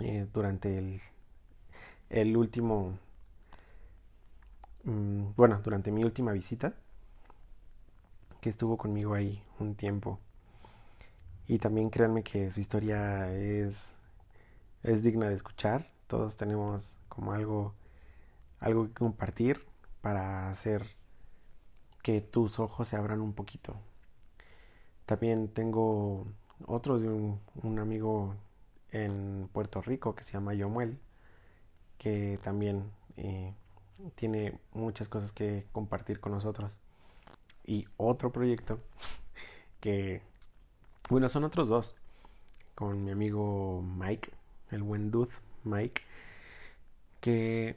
eh, 0.00 0.26
durante 0.32 0.78
el, 0.78 1.00
el 2.10 2.36
último, 2.36 2.98
mm, 4.84 5.34
bueno, 5.36 5.60
durante 5.62 5.90
mi 5.92 6.04
última 6.04 6.32
visita, 6.32 6.74
que 8.40 8.50
estuvo 8.50 8.76
conmigo 8.76 9.14
ahí 9.14 9.42
un 9.58 9.74
tiempo. 9.74 10.20
Y 11.48 11.58
también 11.58 11.90
créanme 11.90 12.22
que 12.22 12.50
su 12.50 12.60
historia 12.60 13.32
es, 13.32 13.94
es 14.82 15.02
digna 15.02 15.28
de 15.28 15.34
escuchar. 15.34 15.88
Todos 16.06 16.36
tenemos 16.36 16.94
como 17.08 17.32
algo, 17.32 17.74
algo 18.60 18.86
que 18.88 18.94
compartir 18.94 19.64
para 20.00 20.50
hacer 20.50 20.86
que 22.02 22.20
tus 22.20 22.58
ojos 22.60 22.88
se 22.88 22.96
abran 22.96 23.20
un 23.20 23.32
poquito. 23.32 23.76
También 25.06 25.48
tengo 25.48 26.26
otro 26.66 26.98
de 26.98 27.08
un, 27.08 27.78
amigo 27.78 28.34
en 28.92 29.48
Puerto 29.52 29.82
Rico 29.82 30.14
que 30.14 30.24
se 30.24 30.32
llama 30.34 30.54
Yomuel, 30.54 30.98
que 31.98 32.38
también 32.42 32.90
eh, 33.16 33.54
tiene 34.14 34.58
muchas 34.72 35.08
cosas 35.08 35.32
que 35.32 35.66
compartir 35.72 36.20
con 36.20 36.32
nosotros. 36.32 36.72
Y 37.64 37.86
otro 37.96 38.30
proyecto 38.32 38.78
que, 39.80 40.22
bueno, 41.08 41.28
son 41.28 41.44
otros 41.44 41.68
dos, 41.68 41.94
con 42.74 43.04
mi 43.04 43.10
amigo 43.10 43.82
Mike, 43.82 44.30
el 44.70 44.82
buen 44.82 45.12
Mike, 45.64 46.02
que 47.20 47.76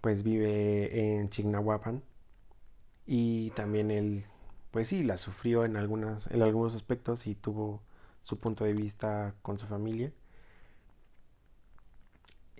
pues 0.00 0.22
vive 0.22 1.18
en 1.18 1.30
Chignahuapan 1.30 2.02
y 3.06 3.50
también 3.50 3.90
él 3.90 4.24
pues 4.70 4.88
sí 4.88 5.02
la 5.02 5.16
sufrió 5.16 5.64
en 5.64 5.76
algunas 5.76 6.28
en 6.30 6.42
algunos 6.42 6.74
aspectos 6.74 7.26
y 7.26 7.34
tuvo 7.34 7.82
su 8.22 8.38
punto 8.38 8.64
de 8.64 8.72
vista 8.72 9.34
con 9.42 9.58
su 9.58 9.66
familia 9.66 10.12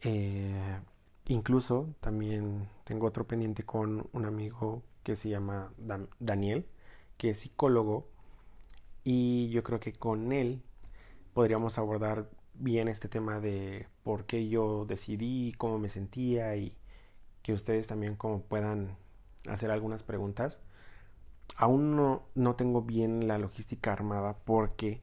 eh, 0.03 0.81
incluso 1.29 1.89
también 2.01 2.69
tengo 2.85 3.07
otro 3.07 3.27
pendiente 3.27 3.65
con 3.65 4.09
un 4.13 4.25
amigo 4.27 4.83
que 5.03 5.17
se 5.17 5.29
llama 5.29 5.73
Daniel 6.19 6.67
que 7.17 7.31
es 7.31 7.41
psicólogo 7.41 8.09
y 9.05 9.49
yo 9.51 9.63
creo 9.63 9.81
que 9.81 9.93
con 9.93 10.33
él 10.33 10.63
podríamos 11.35 11.79
abordar 11.79 12.29
bien 12.55 12.89
este 12.89 13.09
tema 13.09 13.41
de 13.41 13.89
por 14.03 14.27
qué 14.27 14.49
yo 14.49 14.85
decidí, 14.87 15.53
cómo 15.59 15.79
me 15.79 15.89
sentía 15.89 16.57
y 16.57 16.77
que 17.43 17.53
ustedes 17.53 17.87
también 17.87 18.17
como 18.17 18.43
puedan 18.43 18.97
hacer 19.49 19.71
algunas 19.71 20.03
preguntas. 20.03 20.61
Aún 21.57 21.97
no, 21.97 22.25
no 22.35 22.57
tengo 22.57 22.83
bien 22.83 23.29
la 23.29 23.39
logística 23.39 23.93
armada 23.93 24.37
porque 24.45 25.03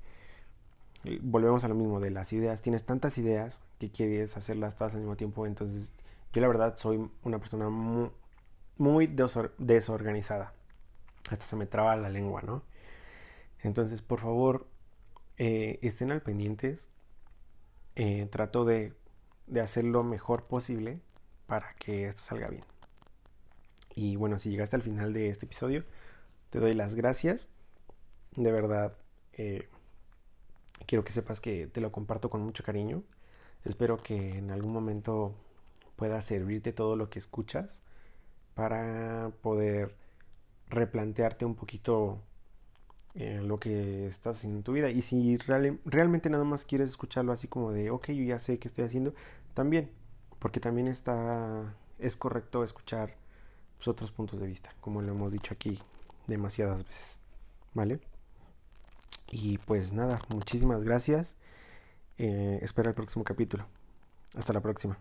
volvemos 1.22 1.64
a 1.64 1.68
lo 1.68 1.76
mismo 1.76 2.00
de 2.00 2.12
las 2.12 2.34
ideas. 2.34 2.62
Tienes 2.62 2.86
tantas 2.86 3.18
ideas 3.18 3.62
que 3.80 3.92
quieres 3.92 4.38
hacerlas 4.38 4.76
todas 4.76 4.94
al 4.94 5.02
mismo 5.02 5.16
tiempo. 5.16 5.46
Entonces 5.46 5.92
yo 6.34 6.42
la 6.42 6.48
verdad 6.48 6.78
soy 6.78 7.10
una 7.24 7.40
persona 7.40 7.70
muy, 7.70 9.08
desorganizada. 9.58 10.54
Hasta 11.30 11.46
se 11.46 11.56
me 11.56 11.66
traba 11.66 11.96
la 11.96 12.10
lengua, 12.10 12.42
¿no? 12.42 12.64
Entonces, 13.62 14.02
por 14.02 14.20
favor, 14.20 14.68
eh, 15.38 15.80
estén 15.82 16.12
al 16.12 16.22
pendientes. 16.22 16.90
Eh, 17.96 18.28
trato 18.32 18.66
de, 18.66 18.94
de 19.48 19.62
hacer 19.62 19.84
lo 19.86 20.04
mejor 20.04 20.46
posible 20.46 21.00
para 21.48 21.76
que 21.76 22.08
esto 22.08 22.24
salga 22.24 22.48
bien. 22.50 22.66
Y 23.96 24.16
bueno, 24.16 24.40
si 24.40 24.50
llegaste 24.50 24.76
al 24.76 24.82
final 24.82 25.14
de 25.14 25.30
este 25.30 25.46
episodio, 25.46 25.84
te 26.50 26.60
doy 26.60 26.74
las 26.74 26.96
gracias. 26.96 27.50
De 28.36 28.52
verdad, 28.52 28.98
eh, 29.34 29.70
quiero 30.88 31.04
que 31.04 31.14
sepas 31.14 31.42
que 31.42 31.68
te 31.68 31.82
lo 31.82 31.92
comparto 31.92 32.30
con 32.30 32.42
mucho 32.42 32.64
cariño. 32.64 33.04
Espero 33.66 33.98
que 33.98 34.38
en 34.38 34.52
algún 34.52 34.74
momento 34.74 35.34
pueda 35.96 36.22
servirte 36.22 36.74
todo 36.74 36.96
lo 36.96 37.10
que 37.10 37.20
escuchas 37.20 37.82
para 38.56 39.32
poder 39.42 39.96
replantearte 40.70 41.46
un 41.46 41.56
poquito 41.56 42.20
eh, 43.16 43.42
lo 43.44 43.60
que 43.60 44.08
estás 44.08 44.38
haciendo 44.38 44.60
en 44.60 44.64
tu 44.64 44.74
vida. 44.74 44.90
Y 44.90 45.02
si 45.02 45.38
realmente 45.38 46.30
nada 46.30 46.44
más 46.44 46.66
quieres 46.66 46.90
escucharlo 46.90 47.32
así 47.32 47.48
como 47.48 47.72
de, 47.72 47.92
ok, 47.92 48.08
yo 48.10 48.24
ya 48.24 48.40
sé 48.40 48.60
qué 48.60 48.68
estoy 48.68 48.86
haciendo, 48.86 49.14
también, 49.54 49.92
porque 50.40 50.60
también 50.60 50.88
está, 50.88 51.76
es 52.00 52.18
correcto 52.18 52.64
escuchar 52.64 53.16
pues, 53.78 53.88
otros 53.88 54.12
puntos 54.12 54.40
de 54.40 54.48
vista, 54.48 54.74
como 54.82 55.02
lo 55.02 55.12
hemos 55.14 55.32
dicho 55.32 55.54
aquí 55.54 55.80
demasiadas 56.28 56.84
veces. 56.84 57.20
¿Vale? 57.74 58.00
Y 59.34 59.58
pues 59.58 59.94
nada, 59.94 60.20
muchísimas 60.30 60.84
gracias. 60.84 61.36
Eh, 62.18 62.60
espera 62.62 62.90
el 62.90 62.96
próximo 62.96 63.24
capítulo. 63.26 63.66
Hasta 64.36 64.54
la 64.54 64.62
próxima. 64.62 64.98